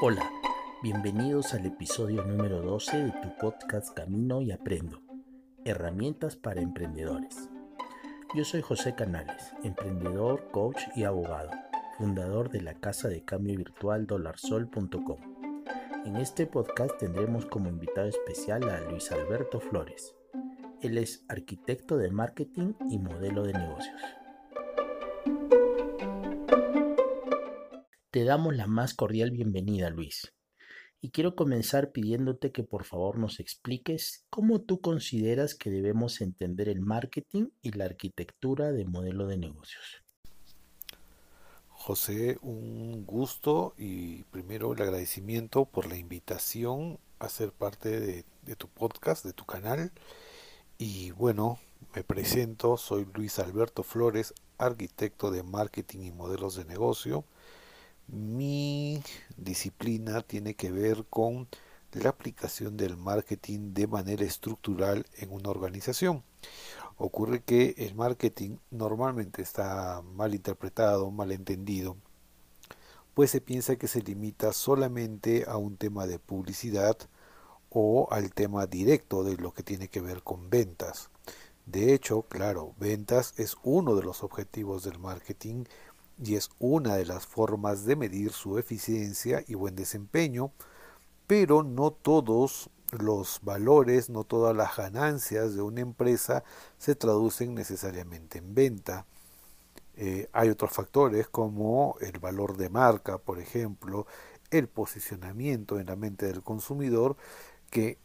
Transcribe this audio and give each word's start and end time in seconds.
Hola, 0.00 0.28
bienvenidos 0.82 1.54
al 1.54 1.66
episodio 1.66 2.24
número 2.24 2.60
12 2.62 3.04
de 3.04 3.12
tu 3.12 3.36
podcast 3.40 3.94
Camino 3.94 4.42
y 4.42 4.50
Aprendo, 4.50 5.00
herramientas 5.64 6.34
para 6.34 6.60
emprendedores. 6.60 7.48
Yo 8.34 8.44
soy 8.44 8.60
José 8.60 8.96
Canales, 8.96 9.54
emprendedor, 9.62 10.50
coach 10.50 10.82
y 10.96 11.04
abogado, 11.04 11.50
fundador 11.96 12.50
de 12.50 12.62
la 12.62 12.74
casa 12.74 13.08
de 13.08 13.24
cambio 13.24 13.56
virtual 13.56 14.08
dolarsol.com. 14.08 15.20
En 16.04 16.16
este 16.16 16.48
podcast 16.48 16.98
tendremos 16.98 17.46
como 17.46 17.68
invitado 17.68 18.08
especial 18.08 18.68
a 18.68 18.80
Luis 18.80 19.12
Alberto 19.12 19.60
Flores. 19.60 20.16
Él 20.82 20.98
es 20.98 21.24
arquitecto 21.28 21.96
de 21.98 22.10
marketing 22.10 22.74
y 22.90 22.98
modelo 22.98 23.44
de 23.44 23.52
negocios. 23.52 24.02
Te 28.14 28.22
damos 28.22 28.54
la 28.54 28.68
más 28.68 28.94
cordial 28.94 29.32
bienvenida, 29.32 29.90
Luis. 29.90 30.32
Y 31.00 31.10
quiero 31.10 31.34
comenzar 31.34 31.90
pidiéndote 31.90 32.52
que 32.52 32.62
por 32.62 32.84
favor 32.84 33.18
nos 33.18 33.40
expliques 33.40 34.24
cómo 34.30 34.60
tú 34.60 34.80
consideras 34.80 35.56
que 35.56 35.68
debemos 35.68 36.20
entender 36.20 36.68
el 36.68 36.78
marketing 36.78 37.48
y 37.60 37.72
la 37.72 37.86
arquitectura 37.86 38.70
de 38.70 38.84
modelo 38.84 39.26
de 39.26 39.38
negocios. 39.38 40.04
José, 41.70 42.38
un 42.40 43.04
gusto 43.04 43.74
y 43.76 44.22
primero 44.30 44.74
el 44.74 44.82
agradecimiento 44.82 45.64
por 45.64 45.88
la 45.88 45.96
invitación 45.96 47.00
a 47.18 47.28
ser 47.28 47.50
parte 47.50 47.98
de, 47.98 48.24
tu 48.54 48.68
podcast, 48.68 49.24
de 49.24 49.32
tu 49.32 49.44
canal. 49.44 49.90
Y 50.78 51.10
bueno, 51.10 51.58
me 51.96 52.04
presento, 52.04 52.76
soy 52.76 53.08
Luis 53.12 53.40
Alberto 53.40 53.82
Flores, 53.82 54.34
arquitecto 54.56 55.32
de 55.32 55.42
marketing 55.42 56.04
y 56.04 56.12
modelos 56.12 56.54
de 56.54 56.64
negocio 56.64 57.24
mi 58.08 59.02
disciplina 59.36 60.22
tiene 60.22 60.54
que 60.54 60.70
ver 60.70 61.04
con 61.08 61.48
la 61.92 62.10
aplicación 62.10 62.76
del 62.76 62.96
marketing 62.96 63.72
de 63.72 63.86
manera 63.86 64.24
estructural 64.24 65.06
en 65.18 65.32
una 65.32 65.50
organización. 65.50 66.22
Ocurre 66.96 67.42
que 67.42 67.74
el 67.78 67.94
marketing 67.94 68.58
normalmente 68.70 69.42
está 69.42 70.02
mal 70.02 70.34
interpretado, 70.34 71.10
mal 71.10 71.32
entendido, 71.32 71.96
pues 73.14 73.30
se 73.30 73.40
piensa 73.40 73.76
que 73.76 73.88
se 73.88 74.02
limita 74.02 74.52
solamente 74.52 75.44
a 75.46 75.56
un 75.56 75.76
tema 75.76 76.06
de 76.06 76.18
publicidad 76.18 76.96
o 77.70 78.08
al 78.10 78.32
tema 78.32 78.66
directo 78.66 79.24
de 79.24 79.36
lo 79.36 79.52
que 79.52 79.62
tiene 79.62 79.88
que 79.88 80.00
ver 80.00 80.22
con 80.22 80.50
ventas. 80.50 81.10
De 81.66 81.94
hecho, 81.94 82.22
claro, 82.22 82.74
ventas 82.78 83.34
es 83.38 83.56
uno 83.62 83.96
de 83.96 84.02
los 84.02 84.22
objetivos 84.22 84.84
del 84.84 84.98
marketing 84.98 85.64
y 86.22 86.36
es 86.36 86.50
una 86.58 86.96
de 86.96 87.06
las 87.06 87.26
formas 87.26 87.84
de 87.84 87.96
medir 87.96 88.32
su 88.32 88.58
eficiencia 88.58 89.42
y 89.46 89.54
buen 89.54 89.74
desempeño, 89.74 90.52
pero 91.26 91.62
no 91.62 91.90
todos 91.90 92.70
los 92.90 93.40
valores, 93.42 94.10
no 94.10 94.24
todas 94.24 94.54
las 94.54 94.76
ganancias 94.76 95.54
de 95.54 95.62
una 95.62 95.80
empresa 95.80 96.44
se 96.78 96.94
traducen 96.94 97.54
necesariamente 97.54 98.38
en 98.38 98.54
venta. 98.54 99.06
Eh, 99.96 100.28
hay 100.32 100.48
otros 100.48 100.72
factores 100.72 101.28
como 101.28 101.96
el 102.00 102.18
valor 102.18 102.56
de 102.56 102.68
marca, 102.68 103.18
por 103.18 103.38
ejemplo, 103.38 104.06
el 104.50 104.68
posicionamiento 104.68 105.78
en 105.78 105.86
la 105.86 105.96
mente 105.96 106.26
del 106.26 106.42
consumidor, 106.42 107.16
que 107.70 107.98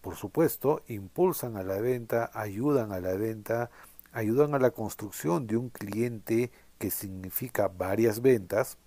por 0.00 0.16
supuesto 0.16 0.82
impulsan 0.88 1.56
a 1.56 1.62
la 1.62 1.80
venta, 1.80 2.30
ayudan 2.32 2.92
a 2.92 3.00
la 3.00 3.14
venta, 3.14 3.70
ayudan 4.12 4.54
a 4.54 4.58
la 4.58 4.70
construcción 4.70 5.46
de 5.46 5.56
un 5.56 5.68
cliente 5.68 6.50
que 6.80 6.90
significa 6.90 7.68
varias 7.68 8.22
ventas, 8.22 8.78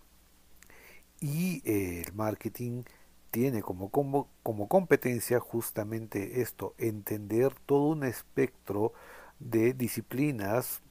y 1.22 1.62
eh, 1.64 2.04
el 2.06 2.14
marketing 2.14 2.84
tiene 3.32 3.62
como, 3.62 3.90
como, 3.90 4.30
como 4.44 4.68
competencia 4.68 5.40
justamente 5.40 6.42
esto, 6.42 6.76
entender 6.78 7.54
todo 7.66 7.88
un 7.90 8.04
espectro 8.04 8.94
de 9.40 9.74
disciplinas 9.74 10.82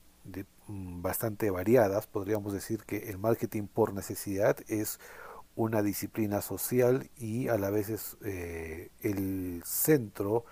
mm, 0.69 1.03
bastante 1.03 1.51
variadas. 1.51 2.07
Podríamos 2.07 2.53
decir 2.53 2.85
que 2.85 3.11
el 3.11 3.19
marketing 3.19 3.67
por 3.67 3.93
necesidad 3.93 4.57
es 4.69 5.01
una 5.57 5.83
disciplina 5.83 6.41
social 6.41 7.11
y 7.19 7.49
a 7.49 7.59
la 7.59 7.71
vez 7.71 7.91
es 7.91 8.17
eh, 8.25 8.91
el 9.03 9.63
centro, 9.67 10.45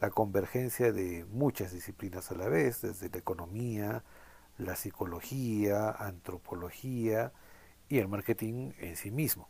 la 0.00 0.10
convergencia 0.10 0.90
de 0.90 1.26
muchas 1.30 1.72
disciplinas 1.72 2.30
a 2.32 2.34
la 2.34 2.48
vez, 2.48 2.80
desde 2.82 3.10
la 3.10 3.18
economía, 3.18 4.02
la 4.58 4.76
psicología, 4.76 5.90
antropología 5.90 7.32
y 7.88 7.98
el 7.98 8.08
marketing 8.08 8.72
en 8.78 8.96
sí 8.96 9.10
mismo. 9.10 9.48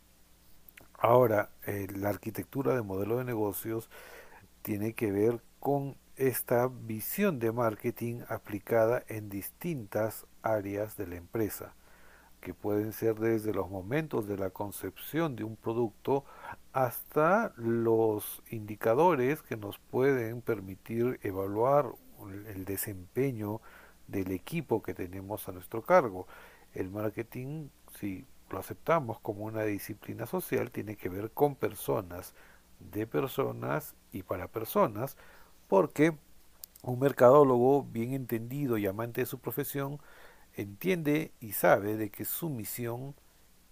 Ahora, 0.97 1.49
eh, 1.65 1.87
la 1.95 2.09
arquitectura 2.09 2.75
de 2.75 2.81
modelo 2.81 3.17
de 3.17 3.25
negocios 3.25 3.89
tiene 4.61 4.93
que 4.93 5.11
ver 5.11 5.41
con 5.59 5.97
esta 6.15 6.67
visión 6.67 7.39
de 7.39 7.51
marketing 7.51 8.21
aplicada 8.27 9.03
en 9.07 9.29
distintas 9.29 10.25
áreas 10.41 10.97
de 10.97 11.07
la 11.07 11.15
empresa, 11.15 11.73
que 12.41 12.53
pueden 12.53 12.91
ser 12.91 13.15
desde 13.15 13.53
los 13.53 13.69
momentos 13.69 14.27
de 14.27 14.37
la 14.37 14.49
concepción 14.49 15.35
de 15.35 15.45
un 15.45 15.55
producto 15.55 16.25
hasta 16.73 17.53
los 17.55 18.43
indicadores 18.49 19.41
que 19.41 19.57
nos 19.57 19.79
pueden 19.79 20.41
permitir 20.41 21.19
evaluar 21.23 21.93
el 22.47 22.65
desempeño 22.65 23.61
del 24.11 24.31
equipo 24.31 24.81
que 24.81 24.93
tenemos 24.93 25.47
a 25.47 25.51
nuestro 25.51 25.81
cargo. 25.81 26.27
El 26.73 26.89
marketing, 26.89 27.69
si 27.99 28.25
lo 28.49 28.59
aceptamos 28.59 29.19
como 29.19 29.45
una 29.45 29.63
disciplina 29.63 30.25
social, 30.25 30.71
tiene 30.71 30.95
que 30.95 31.09
ver 31.09 31.31
con 31.31 31.55
personas, 31.55 32.33
de 32.79 33.05
personas 33.05 33.95
y 34.11 34.23
para 34.23 34.47
personas, 34.47 35.17
porque 35.67 36.17
un 36.81 36.99
mercadólogo 36.99 37.83
bien 37.83 38.13
entendido 38.13 38.77
y 38.77 38.87
amante 38.87 39.21
de 39.21 39.27
su 39.27 39.39
profesión 39.39 39.99
entiende 40.55 41.31
y 41.39 41.51
sabe 41.51 41.97
de 41.97 42.09
que 42.09 42.25
su 42.25 42.49
misión 42.49 43.15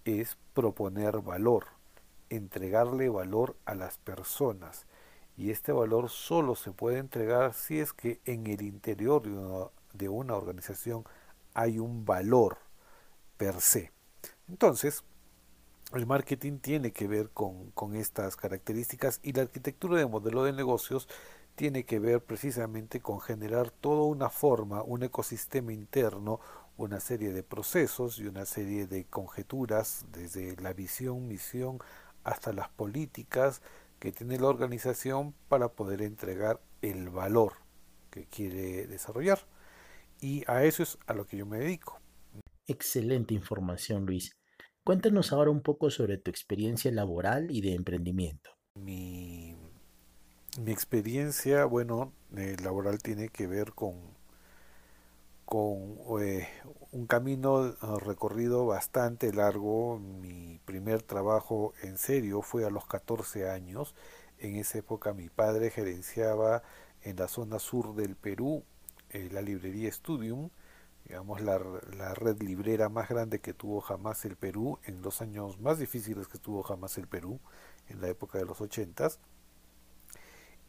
es 0.05 0.37
proponer 0.53 1.21
valor, 1.21 1.65
entregarle 2.29 3.09
valor 3.09 3.55
a 3.65 3.75
las 3.75 3.97
personas. 3.97 4.85
Y 5.37 5.51
este 5.51 5.71
valor 5.71 6.09
solo 6.09 6.55
se 6.55 6.71
puede 6.71 6.97
entregar 6.97 7.53
si 7.53 7.79
es 7.79 7.93
que 7.93 8.19
en 8.25 8.47
el 8.47 8.61
interior 8.61 9.21
de 9.21 9.31
una 9.31 9.69
de 9.97 10.09
una 10.09 10.35
organización 10.35 11.03
hay 11.53 11.79
un 11.79 12.05
valor 12.05 12.57
per 13.37 13.61
se. 13.61 13.91
Entonces, 14.47 15.03
el 15.93 16.05
marketing 16.05 16.59
tiene 16.59 16.91
que 16.91 17.07
ver 17.07 17.29
con, 17.29 17.71
estas 17.95 18.35
características 18.35 19.19
y 19.23 19.33
la 19.33 19.43
arquitectura 19.43 19.97
de 19.97 20.05
modelo 20.05 20.43
de 20.43 20.53
negocios 20.53 21.07
tiene 21.55 21.85
que 21.85 21.99
ver 21.99 22.21
precisamente 22.21 22.99
con 22.99 23.21
generar 23.21 23.71
toda 23.71 24.03
una 24.03 24.29
forma, 24.29 24.83
un 24.83 25.03
ecosistema 25.03 25.73
interno, 25.73 26.39
una 26.75 26.99
serie 26.99 27.31
de 27.31 27.41
procesos 27.41 28.19
y 28.19 28.27
una 28.27 28.45
serie 28.45 28.85
de 28.85 29.05
conjeturas, 29.05 30.05
desde 30.11 30.55
la 30.57 30.73
visión, 30.73 31.27
misión, 31.27 31.79
hasta 32.23 32.53
las 32.53 32.69
políticas 32.69 33.61
que 33.99 34.11
tiene 34.11 34.37
la 34.37 34.47
organización 34.47 35.33
para 35.47 35.69
poder 35.69 36.01
entregar 36.01 36.59
el 36.81 37.09
valor 37.09 37.53
que 38.11 38.25
quiere 38.25 38.85
desarrollar. 38.85 39.39
Y 40.19 40.43
a 40.47 40.63
eso 40.63 40.83
es 40.83 40.97
a 41.05 41.13
lo 41.13 41.25
que 41.27 41.37
yo 41.37 41.45
me 41.45 41.59
dedico. 41.59 41.99
Excelente 42.65 43.33
información, 43.33 44.05
Luis. 44.05 44.35
Cuéntanos 44.83 45.33
ahora 45.33 45.51
un 45.51 45.61
poco 45.61 45.89
sobre 45.89 46.17
tu 46.17 46.31
experiencia 46.31 46.91
laboral 46.91 47.51
y 47.51 47.61
de 47.61 47.73
emprendimiento. 47.73 48.51
Mi, 48.75 49.55
mi 50.59 50.71
experiencia, 50.71 51.65
bueno, 51.65 52.13
eh, 52.35 52.55
laboral 52.63 52.99
tiene 52.99 53.29
que 53.29 53.47
ver 53.47 53.73
con, 53.73 54.17
con 55.45 55.97
eh, 56.21 56.47
un 56.91 57.05
camino 57.05 57.75
ah, 57.81 57.97
recorrido 57.99 58.65
bastante 58.65 59.31
largo. 59.33 59.99
Mi 59.99 60.59
primer 60.65 61.03
trabajo 61.03 61.73
en 61.83 61.97
serio 61.97 62.41
fue 62.41 62.65
a 62.65 62.69
los 62.69 62.87
14 62.87 63.49
años. 63.49 63.93
En 64.39 64.55
esa 64.55 64.79
época 64.79 65.13
mi 65.13 65.29
padre 65.29 65.69
gerenciaba 65.69 66.63
en 67.01 67.17
la 67.17 67.27
zona 67.27 67.59
sur 67.59 67.95
del 67.95 68.15
Perú 68.15 68.63
eh, 69.11 69.29
la 69.31 69.41
librería 69.41 69.91
Studium, 69.91 70.49
digamos 71.05 71.41
la, 71.41 71.59
la, 71.97 72.13
red 72.13 72.41
librera 72.41 72.89
más 72.89 73.09
grande 73.09 73.39
que 73.39 73.53
tuvo 73.53 73.81
jamás 73.81 74.25
el 74.25 74.35
Perú 74.35 74.79
en 74.83 75.01
los 75.01 75.21
años 75.21 75.59
más 75.59 75.79
difíciles 75.79 76.27
que 76.27 76.37
tuvo 76.37 76.63
jamás 76.63 76.97
el 76.97 77.07
Perú, 77.07 77.39
en 77.89 78.01
la 78.01 78.09
época 78.09 78.37
de 78.37 78.45
los 78.45 78.61
ochentas. 78.61 79.19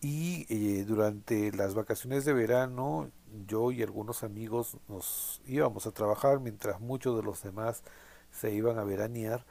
Y 0.00 0.46
eh, 0.48 0.84
durante 0.84 1.50
las 1.52 1.74
vacaciones 1.74 2.24
de 2.24 2.32
verano 2.32 3.10
yo 3.46 3.72
y 3.72 3.82
algunos 3.82 4.22
amigos 4.22 4.78
nos 4.88 5.42
íbamos 5.46 5.86
a 5.86 5.90
trabajar 5.90 6.38
mientras 6.40 6.80
muchos 6.80 7.16
de 7.16 7.22
los 7.24 7.42
demás 7.42 7.82
se 8.30 8.52
iban 8.52 8.78
a 8.78 8.84
veranear, 8.84 9.44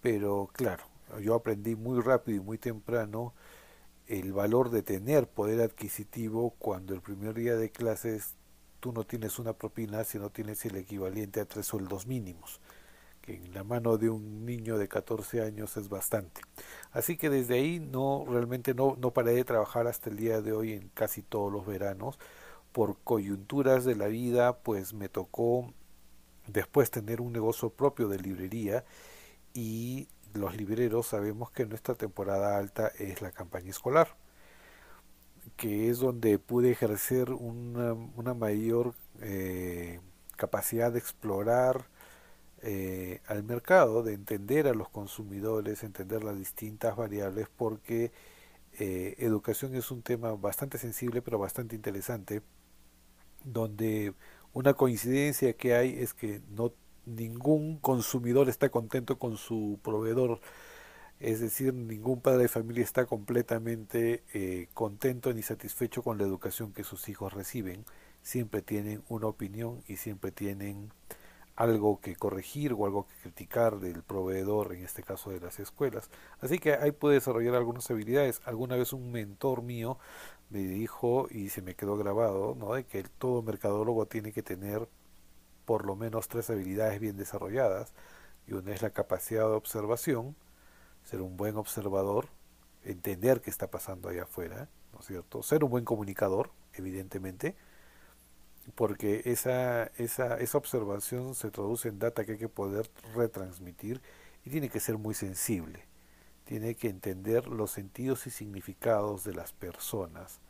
pero 0.00 0.48
claro, 0.52 0.84
yo 1.20 1.34
aprendí 1.34 1.74
muy 1.74 2.00
rápido 2.00 2.38
y 2.38 2.40
muy 2.40 2.58
temprano 2.58 3.34
el 4.10 4.32
valor 4.32 4.70
de 4.70 4.82
tener 4.82 5.28
poder 5.28 5.60
adquisitivo 5.60 6.50
cuando 6.58 6.94
el 6.94 7.00
primer 7.00 7.32
día 7.34 7.54
de 7.54 7.70
clases 7.70 8.34
tú 8.80 8.92
no 8.92 9.04
tienes 9.04 9.38
una 9.38 9.52
propina, 9.52 10.02
sino 10.02 10.30
tienes 10.30 10.64
el 10.64 10.74
equivalente 10.74 11.40
a 11.40 11.44
tres 11.44 11.66
sueldos 11.66 12.08
mínimos, 12.08 12.60
que 13.22 13.36
en 13.36 13.54
la 13.54 13.62
mano 13.62 13.98
de 13.98 14.10
un 14.10 14.44
niño 14.44 14.78
de 14.78 14.88
14 14.88 15.42
años 15.42 15.76
es 15.76 15.88
bastante. 15.88 16.40
Así 16.90 17.16
que 17.16 17.30
desde 17.30 17.54
ahí 17.54 17.78
no 17.78 18.24
realmente 18.28 18.74
no, 18.74 18.96
no 19.00 19.12
paré 19.12 19.32
de 19.32 19.44
trabajar 19.44 19.86
hasta 19.86 20.10
el 20.10 20.16
día 20.16 20.40
de 20.40 20.52
hoy 20.52 20.72
en 20.72 20.88
casi 20.88 21.22
todos 21.22 21.52
los 21.52 21.64
veranos. 21.64 22.18
Por 22.72 22.98
coyunturas 23.04 23.84
de 23.84 23.94
la 23.94 24.08
vida, 24.08 24.58
pues 24.58 24.92
me 24.92 25.08
tocó 25.08 25.72
después 26.48 26.90
tener 26.90 27.20
un 27.20 27.32
negocio 27.32 27.70
propio 27.70 28.08
de 28.08 28.18
librería 28.18 28.84
y 29.54 30.08
los 30.40 30.56
libreros 30.56 31.06
sabemos 31.06 31.50
que 31.50 31.66
nuestra 31.66 31.94
temporada 31.94 32.58
alta 32.58 32.88
es 32.98 33.22
la 33.22 33.30
campaña 33.32 33.70
escolar, 33.70 34.16
que 35.56 35.90
es 35.90 35.98
donde 35.98 36.38
pude 36.38 36.70
ejercer 36.70 37.30
una, 37.32 37.92
una 37.92 38.34
mayor 38.34 38.94
eh, 39.20 40.00
capacidad 40.36 40.92
de 40.92 40.98
explorar 40.98 41.86
eh, 42.62 43.20
al 43.26 43.42
mercado, 43.44 44.02
de 44.02 44.14
entender 44.14 44.66
a 44.68 44.74
los 44.74 44.88
consumidores, 44.88 45.82
entender 45.82 46.24
las 46.24 46.36
distintas 46.38 46.96
variables, 46.96 47.48
porque 47.56 48.12
eh, 48.78 49.14
educación 49.18 49.74
es 49.74 49.90
un 49.90 50.02
tema 50.02 50.32
bastante 50.34 50.78
sensible 50.78 51.22
pero 51.22 51.38
bastante 51.38 51.76
interesante, 51.76 52.42
donde 53.44 54.14
una 54.52 54.74
coincidencia 54.74 55.54
que 55.54 55.74
hay 55.74 55.98
es 56.00 56.14
que 56.14 56.42
no 56.50 56.72
ningún 57.16 57.78
consumidor 57.78 58.48
está 58.48 58.68
contento 58.70 59.18
con 59.18 59.36
su 59.36 59.78
proveedor, 59.82 60.40
es 61.20 61.40
decir, 61.40 61.74
ningún 61.74 62.20
padre 62.20 62.42
de 62.42 62.48
familia 62.48 62.84
está 62.84 63.06
completamente 63.06 64.24
eh, 64.32 64.68
contento 64.74 65.32
ni 65.34 65.42
satisfecho 65.42 66.02
con 66.02 66.18
la 66.18 66.24
educación 66.24 66.72
que 66.72 66.84
sus 66.84 67.08
hijos 67.08 67.32
reciben. 67.34 67.84
Siempre 68.22 68.62
tienen 68.62 69.02
una 69.08 69.26
opinión 69.26 69.82
y 69.86 69.96
siempre 69.96 70.32
tienen 70.32 70.92
algo 71.56 72.00
que 72.00 72.16
corregir 72.16 72.72
o 72.72 72.86
algo 72.86 73.06
que 73.06 73.14
criticar 73.22 73.80
del 73.80 74.02
proveedor, 74.02 74.74
en 74.74 74.84
este 74.84 75.02
caso 75.02 75.30
de 75.30 75.40
las 75.40 75.60
escuelas. 75.60 76.10
Así 76.40 76.58
que 76.58 76.72
ahí 76.74 76.90
puede 76.92 77.16
desarrollar 77.16 77.54
algunas 77.54 77.90
habilidades. 77.90 78.40
Alguna 78.46 78.76
vez 78.76 78.94
un 78.94 79.12
mentor 79.12 79.62
mío 79.62 79.98
me 80.48 80.60
dijo 80.60 81.28
y 81.30 81.50
se 81.50 81.62
me 81.62 81.74
quedó 81.74 81.98
grabado, 81.98 82.56
¿no? 82.58 82.74
De 82.74 82.84
que 82.84 83.02
todo 83.02 83.42
mercadólogo 83.42 84.06
tiene 84.06 84.32
que 84.32 84.42
tener 84.42 84.88
por 85.70 85.86
lo 85.86 85.94
menos 85.94 86.26
tres 86.26 86.50
habilidades 86.50 86.98
bien 86.98 87.16
desarrolladas. 87.16 87.92
Y 88.48 88.54
una 88.54 88.72
es 88.72 88.82
la 88.82 88.90
capacidad 88.90 89.44
de 89.44 89.54
observación, 89.54 90.34
ser 91.04 91.22
un 91.22 91.36
buen 91.36 91.56
observador, 91.56 92.26
entender 92.82 93.40
qué 93.40 93.50
está 93.50 93.70
pasando 93.70 94.08
allá 94.08 94.24
afuera, 94.24 94.68
¿no 94.92 94.98
es 94.98 95.06
cierto? 95.06 95.44
Ser 95.44 95.62
un 95.62 95.70
buen 95.70 95.84
comunicador, 95.84 96.50
evidentemente, 96.74 97.54
porque 98.74 99.22
esa, 99.26 99.92
esa, 99.96 100.38
esa 100.40 100.58
observación 100.58 101.36
se 101.36 101.52
traduce 101.52 101.88
en 101.88 102.00
data 102.00 102.24
que 102.24 102.32
hay 102.32 102.38
que 102.38 102.48
poder 102.48 102.90
retransmitir 103.14 104.02
y 104.44 104.50
tiene 104.50 104.70
que 104.70 104.80
ser 104.80 104.98
muy 104.98 105.14
sensible, 105.14 105.86
tiene 106.46 106.74
que 106.74 106.88
entender 106.88 107.46
los 107.46 107.70
sentidos 107.70 108.26
y 108.26 108.30
significados 108.30 109.22
de 109.22 109.34
las 109.34 109.52
personas. 109.52 110.40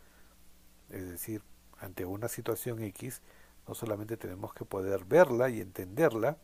Es 0.88 1.10
decir, 1.10 1.42
ante 1.78 2.06
una 2.06 2.28
situación 2.28 2.82
X, 2.82 3.20
no 3.70 3.76
solamente 3.76 4.16
tenemos 4.16 4.52
que 4.52 4.64
poder 4.64 5.04
verla 5.04 5.48
y 5.48 5.60
entenderla, 5.60 6.36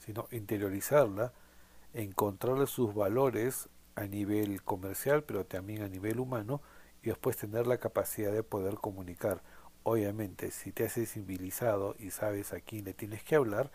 sino 0.00 0.28
interiorizarla, 0.30 1.32
encontrarle 1.94 2.66
sus 2.66 2.94
valores 2.94 3.70
a 3.94 4.04
nivel 4.04 4.62
comercial, 4.62 5.24
pero 5.24 5.46
también 5.46 5.80
a 5.80 5.88
nivel 5.88 6.20
humano, 6.20 6.60
y 7.02 7.08
después 7.08 7.38
tener 7.38 7.66
la 7.66 7.78
capacidad 7.78 8.32
de 8.32 8.42
poder 8.42 8.74
comunicar 8.74 9.40
Obviamente, 9.82 10.50
si 10.50 10.72
te 10.72 10.84
has 10.84 10.92
sensibilizado 10.92 11.96
y 11.98 12.10
sabes 12.10 12.52
a 12.52 12.60
quién 12.60 12.84
le 12.84 12.92
tienes 12.92 13.22
que 13.22 13.34
hablar, 13.34 13.70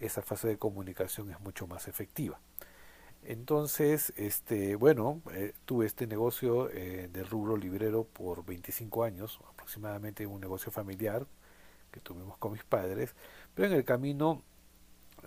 esa 0.00 0.20
fase 0.20 0.48
de 0.48 0.58
comunicación 0.58 1.30
es 1.30 1.38
mucho 1.38 1.68
más 1.68 1.86
efectiva. 1.86 2.40
Entonces, 3.22 4.12
este, 4.16 4.74
bueno, 4.74 5.22
eh, 5.32 5.52
tuve 5.64 5.86
este 5.86 6.08
negocio 6.08 6.68
eh, 6.70 7.08
de 7.12 7.22
rubro 7.22 7.56
librero 7.56 8.02
por 8.02 8.44
25 8.44 9.04
años, 9.04 9.38
aproximadamente 9.48 10.26
un 10.26 10.40
negocio 10.40 10.72
familiar 10.72 11.24
que 11.94 12.00
tuvimos 12.00 12.36
con 12.38 12.52
mis 12.52 12.64
padres, 12.64 13.14
pero 13.54 13.68
en 13.68 13.74
el 13.74 13.84
camino 13.84 14.42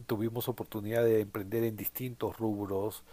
tuvimos 0.05 0.49
oportunidad 0.49 1.03
de 1.05 1.21
emprender 1.21 1.63
en 1.63 1.77
distintos 1.77 2.37
rubros, 2.37 3.03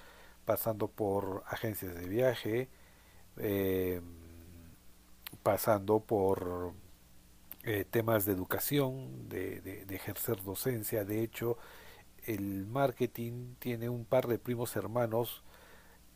pasando 0.45 0.89
por 0.89 1.45
agencias 1.47 1.95
de 1.95 2.09
viaje, 2.09 2.69
eh, 3.37 4.01
pasando 5.45 6.01
por 6.01 6.73
eh, 7.63 7.85
temas 7.89 8.25
de 8.25 8.33
educación, 8.33 9.29
de, 9.29 9.61
de, 9.61 9.95
ejercer 9.95 10.43
docencia. 10.43 11.05
De 11.05 11.23
hecho, 11.23 11.57
el 12.27 12.67
marketing 12.67 13.55
tiene 13.61 13.89
un 13.89 14.05
par 14.05 14.27
de 14.27 14.39
primos 14.39 14.75
hermanos 14.75 15.45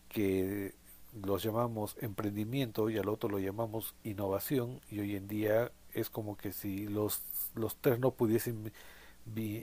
que 0.09 0.75
los 1.23 1.43
llamamos 1.43 1.97
emprendimiento 2.01 2.91
y 2.91 2.99
al 2.99 3.09
otro 3.09 3.31
lo 3.31 3.39
llamamos 3.39 3.95
innovación 4.03 4.81
y 4.91 5.01
hoy 5.01 5.17
en 5.17 5.29
día 5.29 5.71
es 5.93 6.11
como 6.11 6.37
que 6.37 6.53
si 6.53 6.87
los, 6.87 7.23
los 7.55 7.77
tres 7.77 7.99
no 7.99 8.13
pudiesen 8.13 8.73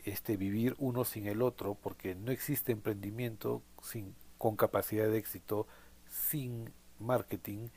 este, 0.05 0.37
vivir 0.37 0.75
uno 0.77 1.05
sin 1.05 1.27
el 1.27 1.41
otro 1.41 1.75
porque 1.75 2.15
no 2.15 2.31
existe 2.31 2.71
emprendimiento 2.71 3.61
sin, 3.81 4.15
con 4.37 4.55
capacidad 4.55 5.07
de 5.07 5.17
éxito 5.17 5.67
sin 6.07 6.71
marketing 6.99 7.69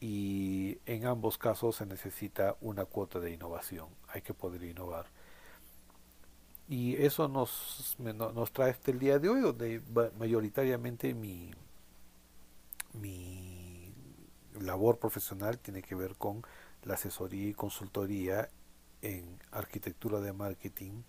y 0.00 0.78
en 0.86 1.06
ambos 1.06 1.38
casos 1.38 1.76
se 1.76 1.86
necesita 1.86 2.56
una 2.60 2.84
cuota 2.84 3.18
de 3.18 3.32
innovación, 3.32 3.88
hay 4.08 4.22
que 4.22 4.34
poder 4.34 4.62
innovar. 4.62 5.06
Y 6.68 6.96
eso 6.96 7.28
nos, 7.28 7.96
nos 7.98 8.52
trae 8.52 8.70
hasta 8.70 8.90
el 8.90 8.98
día 8.98 9.18
de 9.18 9.28
hoy, 9.28 9.40
donde 9.40 9.80
mayoritariamente 10.18 11.14
mi, 11.14 11.52
mi 12.92 13.92
labor 14.60 14.98
profesional 14.98 15.58
tiene 15.58 15.82
que 15.82 15.94
ver 15.94 16.16
con 16.16 16.42
la 16.84 16.94
asesoría 16.94 17.48
y 17.48 17.54
consultoría 17.54 18.48
en 19.02 19.38
arquitectura 19.50 20.20
de 20.20 20.32
marketing 20.32 21.02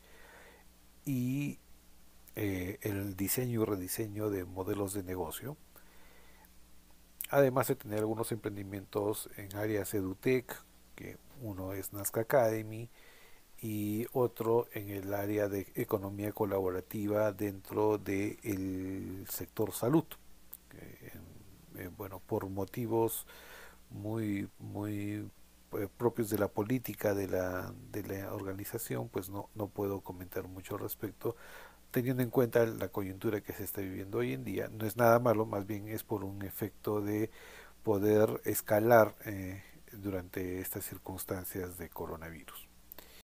y 1.06 1.60
eh, 2.36 2.80
el 2.82 3.16
diseño 3.16 3.62
y 3.62 3.66
rediseño 3.66 4.30
de 4.30 4.46
modelos 4.46 4.94
de 4.94 5.04
negocio 5.04 5.58
además 7.30 7.68
de 7.68 7.76
tener 7.76 8.00
algunos 8.00 8.32
emprendimientos 8.32 9.30
en 9.38 9.56
áreas 9.56 9.94
edutech, 9.94 10.64
que 10.96 11.18
uno 11.42 11.74
es 11.74 11.94
Nazca 11.94 12.22
Academy 12.22 12.90
y 13.62 14.06
otro 14.14 14.68
en 14.74 14.90
el 14.90 15.14
área 15.14 15.48
de 15.48 15.72
economía 15.76 16.32
colaborativa 16.32 17.32
dentro 17.32 17.98
del 17.98 19.26
sector 19.30 19.72
salud. 19.74 20.06
Eh, 21.76 21.90
bueno, 21.98 22.22
por 22.26 22.50
motivos 22.50 23.26
muy 23.90 24.50
muy 24.60 25.30
eh, 25.78 25.88
propios 25.98 26.30
de 26.30 26.38
la 26.38 26.48
política 26.48 27.14
de 27.14 27.28
la, 27.28 27.74
de 27.92 28.04
la 28.04 28.34
organización, 28.34 29.10
pues 29.10 29.30
no, 29.30 29.50
no 29.56 29.68
puedo 29.68 30.02
comentar 30.02 30.48
mucho 30.48 30.76
al 30.76 30.82
respecto, 30.82 31.36
teniendo 31.92 32.24
en 32.24 32.30
cuenta 32.30 32.66
la 32.66 32.90
coyuntura 32.90 33.42
que 33.42 33.54
se 33.54 33.64
está 33.64 33.82
viviendo 33.82 34.20
hoy 34.20 34.34
en 34.34 34.44
día, 34.44 34.70
no 34.70 34.86
es 34.86 34.98
nada 34.98 35.20
malo, 35.20 35.46
más 35.46 35.66
bien 35.66 35.88
es 35.88 36.04
por 36.04 36.24
un 36.24 36.44
efecto 36.44 37.02
de 37.02 37.30
poder 37.84 38.42
escalar 38.44 39.16
eh, 39.26 39.64
durante 39.94 40.60
estas 40.60 40.86
circunstancias 40.86 41.78
de 41.78 41.90
coronavirus. 41.90 42.68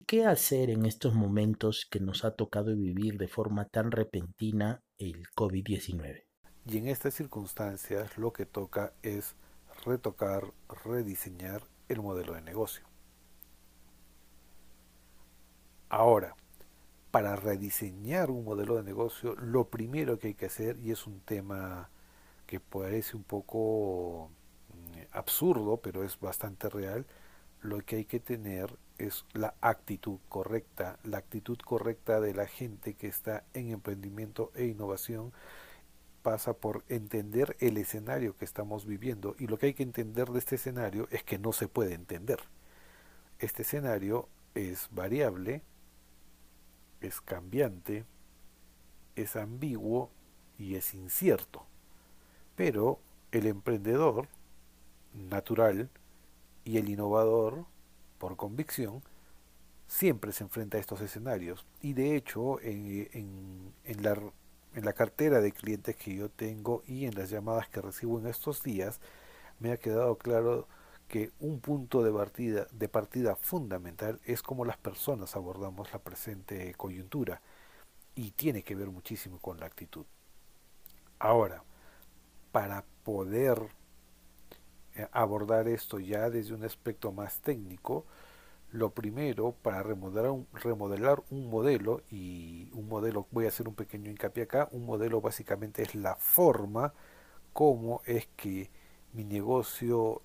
¿Qué 0.06 0.26
hacer 0.26 0.70
en 0.70 0.84
estos 0.84 1.14
momentos 1.14 1.86
que 1.90 2.00
nos 2.00 2.24
ha 2.24 2.34
tocado 2.34 2.74
vivir 2.76 3.18
de 3.18 3.28
forma 3.28 3.66
tan 3.66 3.90
repentina 3.90 4.82
el 4.98 5.24
COVID-19? 5.36 6.24
Y 6.66 6.78
en 6.78 6.88
estas 6.88 7.14
circunstancias 7.14 8.18
lo 8.18 8.32
que 8.32 8.46
toca 8.46 8.92
es 9.02 9.36
retocar, 9.84 10.52
rediseñar 10.84 11.62
el 11.92 12.02
modelo 12.02 12.34
de 12.34 12.42
negocio. 12.42 12.84
Ahora, 15.88 16.34
para 17.10 17.36
rediseñar 17.36 18.30
un 18.30 18.44
modelo 18.44 18.76
de 18.76 18.82
negocio, 18.82 19.34
lo 19.36 19.68
primero 19.68 20.18
que 20.18 20.28
hay 20.28 20.34
que 20.34 20.46
hacer, 20.46 20.78
y 20.78 20.90
es 20.90 21.06
un 21.06 21.20
tema 21.20 21.90
que 22.46 22.60
parece 22.60 23.16
un 23.16 23.22
poco 23.22 24.30
mm, 24.70 25.16
absurdo, 25.16 25.76
pero 25.76 26.02
es 26.02 26.18
bastante 26.18 26.68
real, 26.70 27.06
lo 27.60 27.80
que 27.80 27.96
hay 27.96 28.04
que 28.06 28.20
tener 28.20 28.76
es 28.98 29.24
la 29.32 29.54
actitud 29.60 30.18
correcta, 30.28 30.98
la 31.04 31.18
actitud 31.18 31.58
correcta 31.58 32.20
de 32.20 32.34
la 32.34 32.46
gente 32.46 32.94
que 32.94 33.08
está 33.08 33.44
en 33.54 33.70
emprendimiento 33.70 34.50
e 34.54 34.66
innovación 34.66 35.32
pasa 36.22 36.54
por 36.54 36.84
entender 36.88 37.56
el 37.60 37.76
escenario 37.76 38.36
que 38.36 38.44
estamos 38.44 38.86
viviendo 38.86 39.34
y 39.38 39.46
lo 39.46 39.58
que 39.58 39.66
hay 39.66 39.74
que 39.74 39.82
entender 39.82 40.28
de 40.28 40.38
este 40.38 40.54
escenario 40.54 41.08
es 41.10 41.22
que 41.24 41.38
no 41.38 41.52
se 41.52 41.68
puede 41.68 41.94
entender. 41.94 42.38
Este 43.38 43.62
escenario 43.62 44.28
es 44.54 44.88
variable, 44.92 45.62
es 47.00 47.20
cambiante, 47.20 48.04
es 49.16 49.36
ambiguo 49.36 50.10
y 50.58 50.76
es 50.76 50.94
incierto. 50.94 51.66
Pero 52.54 53.00
el 53.32 53.46
emprendedor 53.46 54.28
natural 55.12 55.90
y 56.64 56.78
el 56.78 56.88
innovador, 56.88 57.66
por 58.18 58.36
convicción, 58.36 59.02
siempre 59.88 60.32
se 60.32 60.44
enfrenta 60.44 60.76
a 60.78 60.80
estos 60.80 61.00
escenarios. 61.00 61.66
Y 61.80 61.94
de 61.94 62.14
hecho, 62.14 62.60
en, 62.60 63.72
en 63.84 64.02
la, 64.02 64.16
en 64.74 64.84
la 64.84 64.92
cartera 64.92 65.40
de 65.40 65.52
clientes 65.52 65.96
que 65.96 66.14
yo 66.14 66.28
tengo 66.28 66.82
y 66.86 67.06
en 67.06 67.14
las 67.14 67.30
llamadas 67.30 67.68
que 67.68 67.80
recibo 67.80 68.18
en 68.18 68.26
estos 68.26 68.62
días, 68.62 69.00
me 69.58 69.72
ha 69.72 69.76
quedado 69.76 70.16
claro 70.16 70.66
que 71.08 71.30
un 71.40 71.60
punto 71.60 72.02
de 72.02 72.12
partida, 72.12 72.66
de 72.72 72.88
partida 72.88 73.36
fundamental 73.36 74.20
es 74.24 74.42
cómo 74.42 74.64
las 74.64 74.78
personas 74.78 75.36
abordamos 75.36 75.92
la 75.92 75.98
presente 75.98 76.74
coyuntura 76.74 77.42
y 78.14 78.30
tiene 78.30 78.62
que 78.62 78.74
ver 78.74 78.88
muchísimo 78.88 79.38
con 79.38 79.60
la 79.60 79.66
actitud. 79.66 80.06
Ahora, 81.18 81.64
para 82.50 82.84
poder 83.04 83.58
eh, 84.94 85.06
abordar 85.12 85.68
esto 85.68 85.98
ya 85.98 86.30
desde 86.30 86.54
un 86.54 86.64
aspecto 86.64 87.12
más 87.12 87.40
técnico, 87.40 88.06
lo 88.72 88.90
primero 88.90 89.52
para 89.62 89.82
remodelar 89.82 90.30
un, 91.30 91.48
modelo, 91.50 92.02
y 92.10 92.70
un 92.72 92.88
modelo, 92.88 93.26
voy 93.30 93.44
a 93.44 93.48
hacer 93.48 93.68
un 93.68 93.74
pequeño 93.74 94.10
hincapié 94.10 94.44
acá, 94.44 94.68
un 94.72 94.86
modelo 94.86 95.20
básicamente 95.20 95.82
es 95.82 95.94
la 95.94 96.16
forma 96.16 96.94
como 97.52 98.00
es 98.06 98.28
que 98.34 98.70
mi 99.12 99.24
negocio 99.24 100.22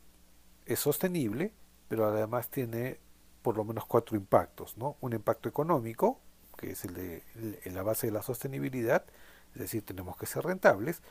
es 0.65 0.79
sostenible, 0.79 1.53
pero 1.89 2.05
además 2.05 2.49
tiene 2.49 2.99
por 3.41 3.57
lo 3.57 3.65
menos 3.65 3.85
cuatro 3.85 4.15
impactos, 4.15 4.77
¿no? 4.77 4.97
Un 5.01 5.13
impacto 5.13 5.49
económico, 5.49 6.19
que 6.57 6.71
es 6.71 6.85
el 6.85 6.93
de 6.93 7.23
la 7.65 7.83
base 7.83 8.07
de 8.07 8.13
la 8.13 8.21
sostenibilidad, 8.21 9.05
es 9.53 9.59
decir, 9.59 9.83
tenemos 9.85 10.17
que 10.17 10.25
ser 10.25 10.45
rentables, 10.45 11.01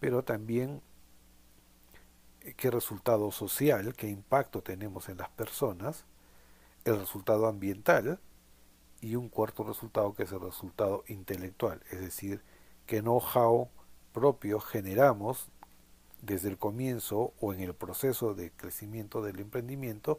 pero 0.00 0.24
también 0.24 0.82
eh, 2.42 2.54
qué 2.56 2.70
resultado 2.70 3.30
social, 3.30 3.94
qué 3.94 4.08
impacto 4.08 4.62
tenemos 4.62 5.08
en 5.08 5.18
las 5.18 5.28
personas, 5.30 6.06
el 6.86 7.00
resultado 7.00 7.46
ambiental 7.46 8.20
y 9.00 9.16
un 9.16 9.28
cuarto 9.28 9.64
resultado 9.64 10.14
que 10.14 10.22
es 10.22 10.32
el 10.32 10.40
resultado 10.40 11.04
intelectual, 11.08 11.82
es 11.90 12.00
decir, 12.00 12.42
qué 12.86 13.00
know-how 13.02 13.68
propio 14.12 14.60
generamos 14.60 15.48
desde 16.22 16.48
el 16.48 16.56
comienzo 16.56 17.34
o 17.40 17.52
en 17.52 17.60
el 17.60 17.74
proceso 17.74 18.34
de 18.34 18.50
crecimiento 18.52 19.20
del 19.20 19.40
emprendimiento 19.40 20.18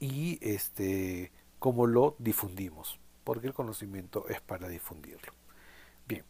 y 0.00 0.38
este 0.40 1.30
cómo 1.58 1.86
lo 1.86 2.16
difundimos, 2.18 2.98
porque 3.22 3.46
el 3.46 3.54
conocimiento 3.54 4.26
es 4.28 4.40
para 4.40 4.68
difundirlo. 4.68 5.32
Bien, 6.08 6.24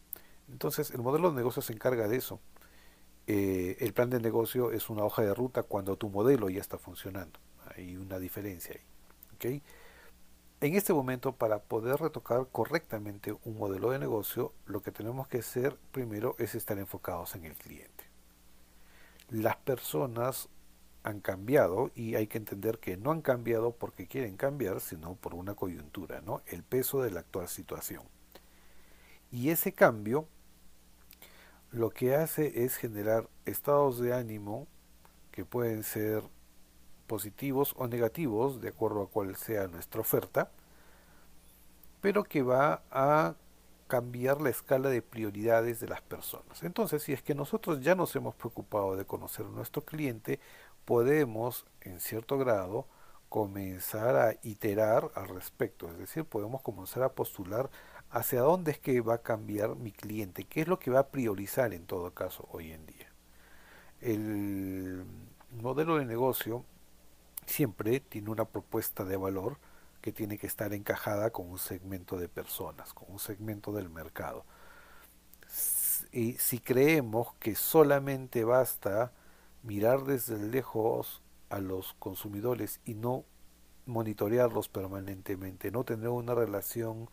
entonces 0.49 0.91
el 0.91 1.01
modelo 1.01 1.31
de 1.31 1.37
negocio 1.37 1.61
se 1.61 1.73
encarga 1.73 2.07
de 2.07 2.17
eso. 2.17 2.39
Eh, 3.25 3.77
el 3.79 3.93
plan 3.93 4.09
de 4.09 4.19
negocio 4.19 4.71
es 4.71 4.89
una 4.89 5.03
hoja 5.03 5.23
de 5.23 5.33
ruta 5.33 5.63
cuando 5.63 5.95
tu 5.95 6.09
modelo 6.09 6.49
ya 6.49 6.59
está 6.59 6.77
funcionando. 6.77 7.39
Hay 7.75 7.95
una 7.97 8.19
diferencia 8.19 8.75
ahí. 8.75 8.81
¿okay? 9.35 9.61
En 10.61 10.75
este 10.75 10.93
momento, 10.93 11.33
para 11.33 11.59
poder 11.59 11.99
retocar 11.99 12.47
correctamente 12.51 13.35
un 13.43 13.57
modelo 13.57 13.91
de 13.91 13.99
negocio, 13.99 14.53
lo 14.65 14.81
que 14.81 14.91
tenemos 14.91 15.27
que 15.27 15.39
hacer 15.39 15.77
primero 15.91 16.35
es 16.39 16.55
estar 16.55 16.77
enfocados 16.77 17.35
en 17.35 17.45
el 17.45 17.55
cliente 17.55 18.13
las 19.33 19.55
personas 19.57 20.47
han 21.03 21.19
cambiado 21.19 21.91
y 21.95 22.15
hay 22.15 22.27
que 22.27 22.37
entender 22.37 22.77
que 22.77 22.97
no 22.97 23.11
han 23.11 23.21
cambiado 23.21 23.71
porque 23.71 24.07
quieren 24.07 24.37
cambiar, 24.37 24.79
sino 24.79 25.15
por 25.15 25.33
una 25.33 25.55
coyuntura, 25.55 26.21
¿no? 26.21 26.41
El 26.45 26.63
peso 26.63 27.01
de 27.01 27.09
la 27.09 27.21
actual 27.21 27.49
situación. 27.49 28.03
Y 29.31 29.49
ese 29.49 29.73
cambio 29.73 30.27
lo 31.71 31.89
que 31.89 32.15
hace 32.15 32.63
es 32.63 32.75
generar 32.75 33.27
estados 33.45 33.99
de 33.99 34.13
ánimo 34.13 34.67
que 35.31 35.43
pueden 35.43 35.83
ser 35.83 36.21
positivos 37.07 37.73
o 37.77 37.87
negativos 37.87 38.61
de 38.61 38.69
acuerdo 38.69 39.03
a 39.03 39.07
cuál 39.07 39.35
sea 39.35 39.67
nuestra 39.67 40.01
oferta, 40.01 40.49
pero 42.01 42.23
que 42.23 42.43
va 42.43 42.81
a 42.91 43.35
cambiar 43.87 44.41
la 44.41 44.49
escala 44.49 44.89
de 44.89 45.01
prioridades 45.01 45.79
de 45.79 45.87
las 45.87 46.01
personas. 46.01 46.63
Entonces, 46.63 47.03
si 47.03 47.13
es 47.13 47.21
que 47.21 47.35
nosotros 47.35 47.81
ya 47.81 47.95
nos 47.95 48.15
hemos 48.15 48.35
preocupado 48.35 48.95
de 48.95 49.05
conocer 49.05 49.45
a 49.45 49.49
nuestro 49.49 49.83
cliente, 49.83 50.39
podemos, 50.85 51.65
en 51.81 51.99
cierto 51.99 52.37
grado, 52.37 52.87
comenzar 53.29 54.15
a 54.15 54.35
iterar 54.43 55.11
al 55.15 55.27
respecto. 55.29 55.89
Es 55.89 55.97
decir, 55.97 56.25
podemos 56.25 56.61
comenzar 56.61 57.03
a 57.03 57.13
postular 57.13 57.69
hacia 58.11 58.41
dónde 58.41 58.71
es 58.71 58.79
que 58.79 59.01
va 59.01 59.15
a 59.15 59.21
cambiar 59.21 59.75
mi 59.75 59.91
cliente, 59.91 60.43
qué 60.43 60.61
es 60.61 60.67
lo 60.67 60.79
que 60.79 60.91
va 60.91 60.99
a 60.99 61.07
priorizar 61.07 61.73
en 61.73 61.85
todo 61.85 62.13
caso 62.13 62.47
hoy 62.51 62.71
en 62.71 62.85
día. 62.85 63.11
El 64.01 65.03
modelo 65.61 65.97
de 65.97 66.05
negocio 66.05 66.63
siempre 67.45 67.99
tiene 67.99 68.29
una 68.29 68.45
propuesta 68.45 69.03
de 69.05 69.17
valor, 69.17 69.57
que 70.01 70.11
tiene 70.11 70.37
que 70.37 70.47
estar 70.47 70.73
encajada 70.73 71.29
con 71.29 71.49
un 71.49 71.57
segmento 71.57 72.17
de 72.17 72.27
personas, 72.27 72.93
con 72.93 73.09
un 73.09 73.19
segmento 73.19 73.71
del 73.71 73.89
mercado. 73.89 74.45
Y 76.11 76.33
si 76.33 76.59
creemos 76.59 77.33
que 77.39 77.55
solamente 77.55 78.43
basta 78.43 79.13
mirar 79.63 80.03
desde 80.03 80.37
lejos 80.37 81.21
a 81.49 81.59
los 81.59 81.93
consumidores 81.99 82.81
y 82.83 82.95
no 82.95 83.23
monitorearlos 83.85 84.67
permanentemente, 84.67 85.71
no 85.71 85.83
tener 85.83 86.09
una 86.09 86.35
relación 86.35 87.09